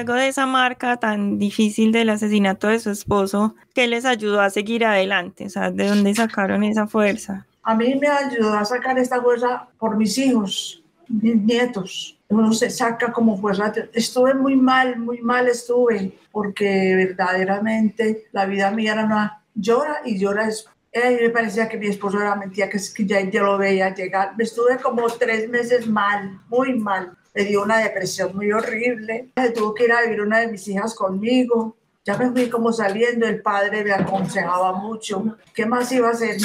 Luego 0.00 0.14
de 0.14 0.28
esa 0.28 0.46
marca 0.46 0.96
tan 0.96 1.38
difícil 1.38 1.92
del 1.92 2.08
asesinato 2.08 2.68
de 2.68 2.78
su 2.78 2.88
esposo, 2.88 3.54
¿qué 3.74 3.86
les 3.86 4.06
ayudó 4.06 4.40
a 4.40 4.48
seguir 4.48 4.86
adelante? 4.86 5.44
O 5.44 5.50
sea, 5.50 5.70
¿de 5.70 5.88
dónde 5.88 6.14
sacaron 6.14 6.64
esa 6.64 6.86
fuerza? 6.86 7.44
A 7.64 7.74
mí 7.74 7.94
me 7.96 8.08
ayudó 8.08 8.54
a 8.54 8.64
sacar 8.64 8.98
esta 8.98 9.20
fuerza 9.20 9.68
por 9.78 9.98
mis 9.98 10.16
hijos, 10.16 10.82
mis 11.06 11.36
nietos. 11.36 12.18
Uno 12.28 12.50
se 12.54 12.70
saca 12.70 13.12
como 13.12 13.36
fuerza. 13.36 13.74
Estuve 13.92 14.32
muy 14.32 14.56
mal, 14.56 14.98
muy 14.98 15.20
mal 15.20 15.46
estuve, 15.48 16.18
porque 16.32 16.94
verdaderamente 16.96 18.24
la 18.32 18.46
vida 18.46 18.70
mía 18.70 18.92
era 18.92 19.04
una 19.04 19.42
llora 19.54 20.00
y 20.06 20.18
llora. 20.18 20.44
A 20.44 21.10
mí 21.10 21.16
me 21.20 21.28
parecía 21.28 21.68
que 21.68 21.76
mi 21.76 21.88
esposo 21.88 22.18
era 22.18 22.36
mentira, 22.36 22.70
que, 22.70 22.78
que 22.96 23.04
ya 23.04 23.20
yo 23.20 23.42
lo 23.42 23.58
veía 23.58 23.94
llegar. 23.94 24.34
Me 24.38 24.44
estuve 24.44 24.78
como 24.78 25.06
tres 25.10 25.46
meses 25.50 25.86
mal, 25.86 26.40
muy 26.48 26.78
mal 26.78 27.18
me 27.34 27.44
dio 27.44 27.62
una 27.62 27.78
depresión 27.78 28.34
muy 28.34 28.52
horrible. 28.52 29.30
Tuvo 29.54 29.74
que 29.74 29.84
ir 29.84 29.92
a 29.92 30.02
vivir 30.02 30.20
una 30.20 30.40
de 30.40 30.48
mis 30.48 30.66
hijas 30.68 30.94
conmigo. 30.94 31.76
Ya 32.04 32.16
me 32.16 32.30
fui 32.30 32.48
como 32.48 32.72
saliendo, 32.72 33.26
el 33.26 33.42
padre 33.42 33.84
me 33.84 33.92
aconsejaba 33.92 34.72
mucho. 34.72 35.36
¿Qué 35.54 35.66
más 35.66 35.92
iba 35.92 36.08
a 36.08 36.12
hacer? 36.12 36.38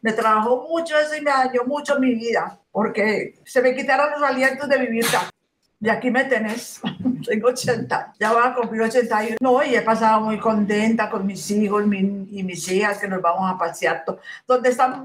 Me 0.00 0.12
trabajó 0.12 0.66
mucho 0.68 0.98
eso 0.98 1.16
y 1.16 1.20
me 1.20 1.30
dañó 1.30 1.64
mucho 1.66 1.98
mi 1.98 2.14
vida, 2.14 2.58
porque 2.70 3.34
se 3.44 3.60
me 3.60 3.74
quitaron 3.74 4.10
los 4.12 4.22
alientos 4.22 4.68
de 4.68 4.78
vivir 4.78 5.04
acá. 5.06 5.30
Y 5.80 5.88
aquí 5.90 6.10
me 6.10 6.24
tenés, 6.24 6.80
tengo 7.26 7.48
80, 7.48 8.14
ya 8.18 8.32
voy 8.32 8.42
a 8.42 8.54
cumplir 8.54 8.82
81. 8.82 9.36
No, 9.40 9.62
y 9.64 9.74
he 9.74 9.82
pasado 9.82 10.22
muy 10.22 10.38
contenta 10.38 11.10
con 11.10 11.26
mis 11.26 11.50
hijos 11.50 11.84
y 11.84 12.42
mis 12.42 12.68
hijas 12.68 12.98
que 12.98 13.08
nos 13.08 13.20
vamos 13.20 13.50
a 13.50 13.58
pasear. 13.58 14.04
Donde, 14.46 14.70
estamos, 14.70 15.04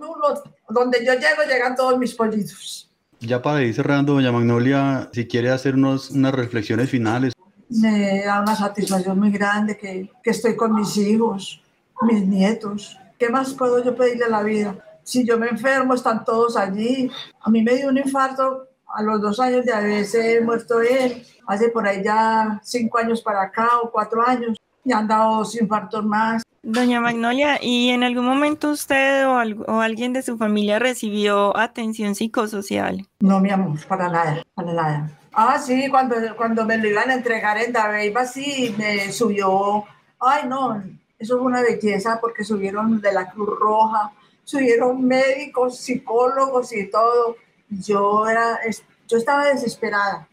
donde 0.69 1.05
yo 1.05 1.13
llego, 1.13 1.43
llegan 1.47 1.75
todos 1.75 1.97
mis 1.97 2.13
pollitos. 2.15 2.90
Ya 3.21 3.39
para 3.39 3.61
ir 3.61 3.73
cerrando, 3.75 4.13
doña 4.13 4.31
Magnolia, 4.31 5.07
si 5.13 5.27
quiere 5.27 5.51
hacer 5.51 5.75
unas 5.75 6.11
reflexiones 6.33 6.89
finales. 6.89 7.33
Me 7.69 8.23
da 8.25 8.41
una 8.41 8.55
satisfacción 8.55 9.19
muy 9.19 9.29
grande 9.29 9.77
que, 9.77 10.09
que 10.23 10.31
estoy 10.31 10.55
con 10.55 10.73
mis 10.73 10.97
hijos, 10.97 11.61
mis 12.01 12.25
nietos. 12.25 12.97
¿Qué 13.19 13.29
más 13.29 13.53
puedo 13.53 13.83
yo 13.83 13.95
pedirle 13.95 14.25
a 14.25 14.29
la 14.29 14.41
vida? 14.41 14.75
Si 15.03 15.23
yo 15.23 15.37
me 15.37 15.47
enfermo, 15.49 15.93
están 15.93 16.25
todos 16.25 16.57
allí. 16.57 17.11
A 17.41 17.49
mí 17.51 17.61
me 17.61 17.75
dio 17.75 17.89
un 17.89 17.99
infarto 17.99 18.67
a 18.87 19.03
los 19.03 19.21
dos 19.21 19.39
años 19.39 19.65
de 19.65 19.71
haberse 19.71 20.41
muerto 20.41 20.81
él. 20.81 21.23
Hace 21.45 21.69
por 21.69 21.87
ahí 21.87 22.03
ya 22.03 22.59
cinco 22.63 22.97
años 22.97 23.21
para 23.21 23.43
acá 23.43 23.69
o 23.83 23.91
cuatro 23.91 24.27
años. 24.27 24.57
Y 24.83 24.93
han 24.93 25.07
dado 25.07 25.37
dos 25.37 25.59
infartos 25.59 26.03
más. 26.05 26.43
Doña 26.63 27.01
Magnolia, 27.01 27.57
¿y 27.59 27.89
en 27.89 28.03
algún 28.03 28.25
momento 28.25 28.69
usted 28.69 29.27
o, 29.27 29.81
alguien 29.81 30.13
de 30.13 30.21
su 30.21 30.37
familia 30.37 30.77
recibió 30.77 31.57
atención 31.57 32.13
psicosocial? 32.13 33.07
No, 33.19 33.39
mi 33.39 33.49
amor, 33.49 33.79
para 33.87 34.09
nada, 34.09 34.43
para 34.53 34.73
nada. 34.73 35.11
Ah, 35.33 35.57
sí, 35.57 35.89
cuando, 35.89 36.15
cuando 36.35 36.65
me 36.65 36.77
lo 36.77 36.87
iban 36.87 37.09
a 37.09 37.15
entregar 37.15 37.57
en 37.57 37.73
Dabeiba, 37.73 38.25
sí, 38.25 38.75
me 38.77 39.11
subió. 39.11 39.85
Ay, 40.19 40.47
no, 40.47 40.83
eso 41.17 41.37
fue 41.37 41.47
una 41.47 41.61
belleza 41.61 42.19
porque 42.21 42.43
subieron 42.43 42.99
de 42.99 43.11
la 43.11 43.31
Cruz 43.31 43.49
Roja, 43.59 44.11
subieron 44.43 45.03
médicos, 45.03 45.77
psicólogos 45.77 46.73
y 46.73 46.89
todo. 46.89 47.37
Yo, 47.69 48.27
era, 48.27 48.59
yo 49.07 49.17
estaba 49.17 49.45
desesperada. 49.45 50.27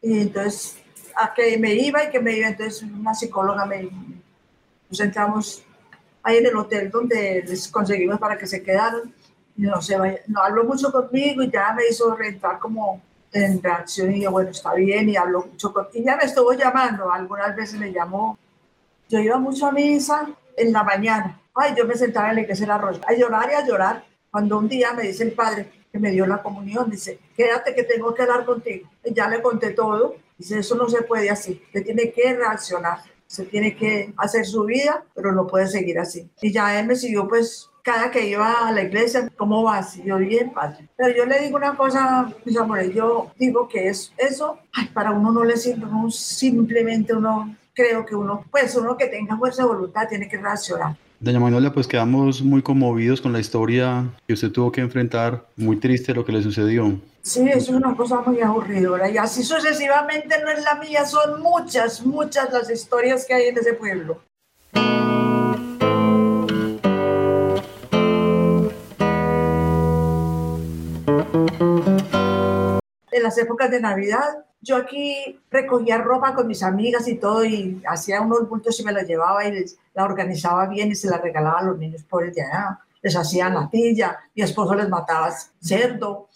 Y 0.00 0.20
entonces, 0.20 0.81
a 1.16 1.32
que 1.34 1.58
me 1.58 1.74
iba 1.74 2.04
y 2.04 2.10
que 2.10 2.20
me 2.20 2.36
iba, 2.36 2.48
entonces 2.48 2.82
una 2.82 3.14
psicóloga 3.14 3.64
me, 3.66 3.88
nos 4.88 5.00
entramos 5.00 5.64
ahí 6.22 6.38
en 6.38 6.46
el 6.46 6.56
hotel 6.56 6.90
donde 6.90 7.44
les 7.46 7.68
conseguimos 7.68 8.18
para 8.18 8.36
que 8.36 8.46
se 8.46 8.62
quedaran. 8.62 9.12
Y 9.56 9.62
no, 9.62 9.80
se 9.82 9.96
no 10.28 10.42
habló 10.42 10.64
mucho 10.64 10.90
conmigo 10.90 11.42
y 11.42 11.50
ya 11.50 11.72
me 11.74 11.82
hizo 11.88 12.14
reentrar 12.14 12.58
como 12.58 13.02
en 13.32 13.62
reacción 13.62 14.12
y 14.14 14.22
yo, 14.22 14.30
bueno, 14.30 14.50
está 14.50 14.74
bien, 14.74 15.08
y 15.08 15.16
habló 15.16 15.46
mucho 15.46 15.72
con... 15.72 15.88
Y 15.94 16.04
ya 16.04 16.16
me 16.16 16.24
estuvo 16.24 16.52
llamando, 16.52 17.10
algunas 17.10 17.56
veces 17.56 17.78
me 17.78 17.92
llamó. 17.92 18.38
Yo 19.08 19.18
iba 19.18 19.38
mucho 19.38 19.66
a 19.66 19.72
misa 19.72 20.28
en 20.56 20.72
la 20.72 20.82
mañana. 20.82 21.40
Ay, 21.54 21.74
yo 21.76 21.86
me 21.86 21.94
sentaba 21.94 22.30
en 22.30 22.36
la 22.36 22.40
iglesia 22.42 22.66
de 22.66 22.72
la 22.72 22.78
Rosa 22.78 23.00
a 23.06 23.14
llorar 23.14 23.50
y 23.50 23.54
a 23.54 23.66
llorar. 23.66 24.04
Cuando 24.30 24.58
un 24.58 24.68
día 24.68 24.92
me 24.92 25.02
dice 25.02 25.24
el 25.24 25.32
padre 25.32 25.70
que 25.90 25.98
me 25.98 26.10
dio 26.10 26.26
la 26.26 26.42
comunión, 26.42 26.90
dice, 26.90 27.18
quédate 27.36 27.74
que 27.74 27.84
tengo 27.84 28.14
que 28.14 28.22
hablar 28.22 28.44
contigo. 28.44 28.88
Y 29.04 29.12
ya 29.12 29.28
le 29.28 29.42
conté 29.42 29.70
todo. 29.70 30.16
Dice, 30.42 30.58
eso 30.58 30.74
no 30.74 30.88
se 30.88 31.02
puede 31.02 31.30
así, 31.30 31.62
te 31.72 31.82
tiene 31.82 32.10
que 32.10 32.34
reaccionar 32.34 32.98
se 33.32 33.46
tiene 33.46 33.74
que 33.74 34.12
hacer 34.18 34.44
su 34.44 34.66
vida, 34.66 35.06
pero 35.14 35.32
no 35.32 35.46
puede 35.46 35.66
seguir 35.66 35.98
así. 35.98 36.30
Y 36.42 36.52
ya 36.52 36.78
él 36.78 36.86
me 36.86 36.94
siguió 36.94 37.26
pues 37.26 37.70
cada 37.82 38.10
que 38.10 38.28
iba 38.28 38.68
a 38.68 38.70
la 38.70 38.82
iglesia, 38.82 39.26
¿cómo 39.38 39.62
vas? 39.62 39.96
Y 39.96 40.04
yo, 40.04 40.18
bien, 40.18 40.52
padre. 40.52 40.86
Pero 40.98 41.16
yo 41.16 41.24
le 41.24 41.40
digo 41.40 41.56
una 41.56 41.74
cosa, 41.74 42.30
mis 42.44 42.58
amores, 42.58 42.92
yo 42.94 43.32
digo 43.38 43.66
que 43.68 43.88
es, 43.88 44.12
eso 44.18 44.58
para 44.92 45.12
uno 45.12 45.32
no 45.32 45.44
le 45.44 45.56
sirve, 45.56 45.86
uno 45.86 46.10
simplemente 46.10 47.14
uno, 47.14 47.56
creo 47.72 48.04
que 48.04 48.14
uno, 48.14 48.44
pues 48.50 48.76
uno 48.76 48.98
que 48.98 49.06
tenga 49.06 49.38
fuerza 49.38 49.62
de 49.62 49.68
voluntad 49.68 50.06
tiene 50.10 50.28
que 50.28 50.36
reaccionar. 50.36 50.94
Doña 51.22 51.38
Manuela, 51.38 51.72
pues 51.72 51.86
quedamos 51.86 52.42
muy 52.42 52.62
conmovidos 52.62 53.20
con 53.20 53.32
la 53.32 53.38
historia 53.38 54.10
que 54.26 54.32
usted 54.32 54.50
tuvo 54.50 54.72
que 54.72 54.80
enfrentar, 54.80 55.46
muy 55.54 55.76
triste 55.76 56.12
lo 56.12 56.24
que 56.24 56.32
le 56.32 56.42
sucedió. 56.42 56.98
Sí, 57.22 57.48
es 57.48 57.68
una 57.68 57.94
cosa 57.94 58.22
muy 58.22 58.40
aburridora 58.40 59.08
y 59.08 59.16
así 59.18 59.44
sucesivamente 59.44 60.42
no 60.42 60.50
es 60.50 60.64
la 60.64 60.74
mía, 60.80 61.06
son 61.06 61.40
muchas, 61.40 62.04
muchas 62.04 62.52
las 62.52 62.68
historias 62.68 63.24
que 63.24 63.34
hay 63.34 63.46
en 63.46 63.56
ese 63.56 63.74
pueblo. 63.74 64.20
En 73.12 73.22
las 73.22 73.38
épocas 73.38 73.70
de 73.70 73.80
Navidad 73.80 74.44
yo 74.62 74.76
aquí 74.76 75.40
recogía 75.50 75.98
ropa 75.98 76.34
con 76.34 76.46
mis 76.46 76.62
amigas 76.62 77.08
y 77.08 77.16
todo 77.16 77.44
y 77.44 77.82
hacía 77.86 78.20
unos 78.20 78.48
bultos 78.48 78.78
y 78.78 78.84
me 78.84 78.92
la 78.92 79.02
llevaba 79.02 79.44
y 79.44 79.64
la 79.92 80.04
organizaba 80.04 80.66
bien 80.66 80.92
y 80.92 80.94
se 80.94 81.10
la 81.10 81.18
regalaba 81.18 81.58
a 81.58 81.64
los 81.64 81.78
niños 81.78 82.04
pobres 82.04 82.34
de 82.34 82.42
allá. 82.42 82.78
Les 83.02 83.16
hacía 83.16 83.50
natilla, 83.50 84.20
mi 84.36 84.44
esposo 84.44 84.76
les 84.76 84.88
mataba 84.88 85.34
cerdo, 85.60 86.28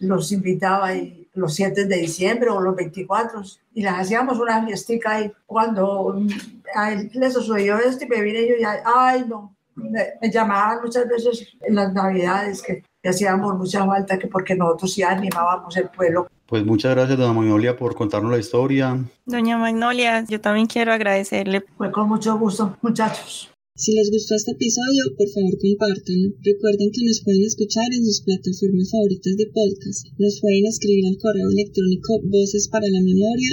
los 0.00 0.32
invitaba 0.32 0.92
y 0.92 1.28
los 1.34 1.54
7 1.54 1.84
de 1.84 1.96
diciembre 1.96 2.50
o 2.50 2.60
los 2.60 2.74
24 2.74 3.42
y 3.74 3.82
les 3.82 3.92
hacíamos 3.92 4.40
una 4.40 4.66
fiestica 4.66 5.20
y 5.20 5.32
cuando 5.46 6.16
él 6.16 7.10
les 7.14 7.32
sucedió 7.32 7.78
esto 7.78 8.04
y 8.04 8.08
me 8.08 8.20
vine 8.20 8.48
yo 8.48 8.56
ya, 8.58 8.82
ay 8.84 9.24
no, 9.28 9.54
me, 9.76 10.18
llamaban 10.32 10.80
muchas 10.82 11.06
veces 11.06 11.46
en 11.60 11.76
las 11.76 11.92
navidades 11.92 12.60
que, 12.60 12.82
que 13.00 13.08
hacíamos 13.08 13.56
mucha 13.56 13.86
falta 13.86 14.18
que 14.18 14.26
porque 14.26 14.56
nosotros 14.56 14.96
ya 14.96 15.10
animábamos 15.10 15.76
el 15.76 15.88
pueblo 15.90 16.28
pues 16.48 16.64
muchas 16.64 16.94
gracias, 16.96 17.18
doña 17.18 17.34
Magnolia, 17.34 17.76
por 17.76 17.94
contarnos 17.94 18.32
la 18.32 18.38
historia. 18.38 19.04
Doña 19.26 19.58
Magnolia, 19.58 20.24
yo 20.26 20.40
también 20.40 20.66
quiero 20.66 20.92
agradecerle. 20.92 21.62
Fue 21.76 21.92
con 21.92 22.08
mucho 22.08 22.38
gusto, 22.38 22.74
muchachos. 22.80 23.50
Si 23.76 23.92
les 23.92 24.10
gustó 24.10 24.34
este 24.34 24.56
episodio, 24.58 25.12
por 25.14 25.28
favor 25.28 25.54
compártanlo. 25.60 26.34
Recuerden 26.40 26.90
que 26.90 27.04
nos 27.04 27.20
pueden 27.22 27.44
escuchar 27.44 27.86
en 27.92 28.02
sus 28.02 28.24
plataformas 28.24 28.90
favoritas 28.90 29.36
de 29.36 29.46
podcast. 29.52 30.08
Nos 30.18 30.40
pueden 30.40 30.64
escribir 30.66 31.04
al 31.06 31.20
correo 31.20 31.46
electrónico 31.52 32.18
voces 32.32 32.66
para 32.72 32.88
la 32.88 32.98
memoria 33.04 33.50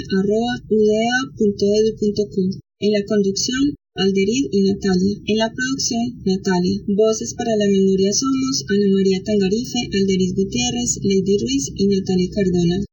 En 2.80 2.90
la 2.90 3.02
conducción, 3.06 3.76
Alderid 3.94 4.46
y 4.50 4.60
Natalia. 4.66 5.14
En 5.30 5.36
la 5.36 5.52
producción, 5.54 6.04
Natalia. 6.24 6.82
Voces 6.90 7.34
para 7.38 7.54
la 7.54 7.68
memoria 7.70 8.10
somos 8.12 8.64
Ana 8.66 8.88
María 8.98 9.22
Tangarife, 9.22 9.80
Alderid 9.94 10.34
Gutiérrez, 10.34 10.90
Lady 11.06 11.36
Ruiz 11.38 11.70
y 11.70 11.86
Natalia 11.86 12.28
Cardona. 12.34 12.85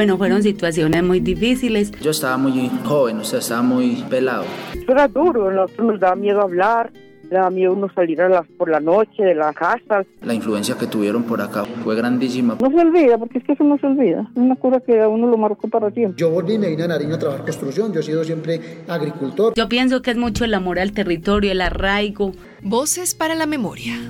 Bueno, 0.00 0.16
fueron 0.16 0.42
situaciones 0.42 1.02
muy 1.02 1.20
difíciles. 1.20 1.92
Yo 2.00 2.12
estaba 2.12 2.38
muy 2.38 2.70
joven, 2.86 3.18
o 3.18 3.24
sea, 3.24 3.40
estaba 3.40 3.60
muy 3.60 4.02
pelado. 4.08 4.44
era 4.88 5.06
duro, 5.08 5.50
nosotros 5.50 5.88
nos 5.88 6.00
daba 6.00 6.16
miedo 6.16 6.40
hablar, 6.40 6.90
le 7.24 7.36
daba 7.36 7.50
miedo 7.50 7.74
uno 7.74 7.86
salir 7.94 8.22
a 8.22 8.30
las, 8.30 8.46
por 8.56 8.70
la 8.70 8.80
noche 8.80 9.22
de 9.22 9.34
la 9.34 9.52
casa. 9.52 10.06
La 10.22 10.32
influencia 10.32 10.74
que 10.78 10.86
tuvieron 10.86 11.24
por 11.24 11.42
acá 11.42 11.66
fue 11.84 11.96
grandísima. 11.96 12.56
No 12.62 12.70
se 12.70 12.80
olvida, 12.80 13.18
porque 13.18 13.40
es 13.40 13.44
que 13.44 13.52
eso 13.52 13.62
no 13.62 13.76
se 13.76 13.88
olvida. 13.88 14.22
Es 14.22 14.36
una 14.38 14.56
cosa 14.56 14.80
que 14.80 15.02
a 15.02 15.06
uno 15.06 15.26
lo 15.26 15.36
marcó 15.36 15.68
para 15.68 15.90
siempre. 15.90 16.18
Yo 16.18 16.30
volví 16.30 16.54
y 16.54 16.58
me 16.58 16.70
vine 16.70 16.84
a 16.84 16.88
Nariño 16.88 17.16
a 17.16 17.18
trabajar 17.18 17.44
construcción. 17.44 17.92
Yo 17.92 18.00
he 18.00 18.02
sido 18.02 18.24
siempre 18.24 18.58
agricultor. 18.88 19.52
Yo 19.54 19.68
pienso 19.68 20.00
que 20.00 20.12
es 20.12 20.16
mucho 20.16 20.46
el 20.46 20.54
amor 20.54 20.78
al 20.78 20.92
territorio, 20.92 21.52
el 21.52 21.60
arraigo. 21.60 22.32
Voces 22.62 23.14
para 23.14 23.34
la 23.34 23.44
memoria. 23.44 24.00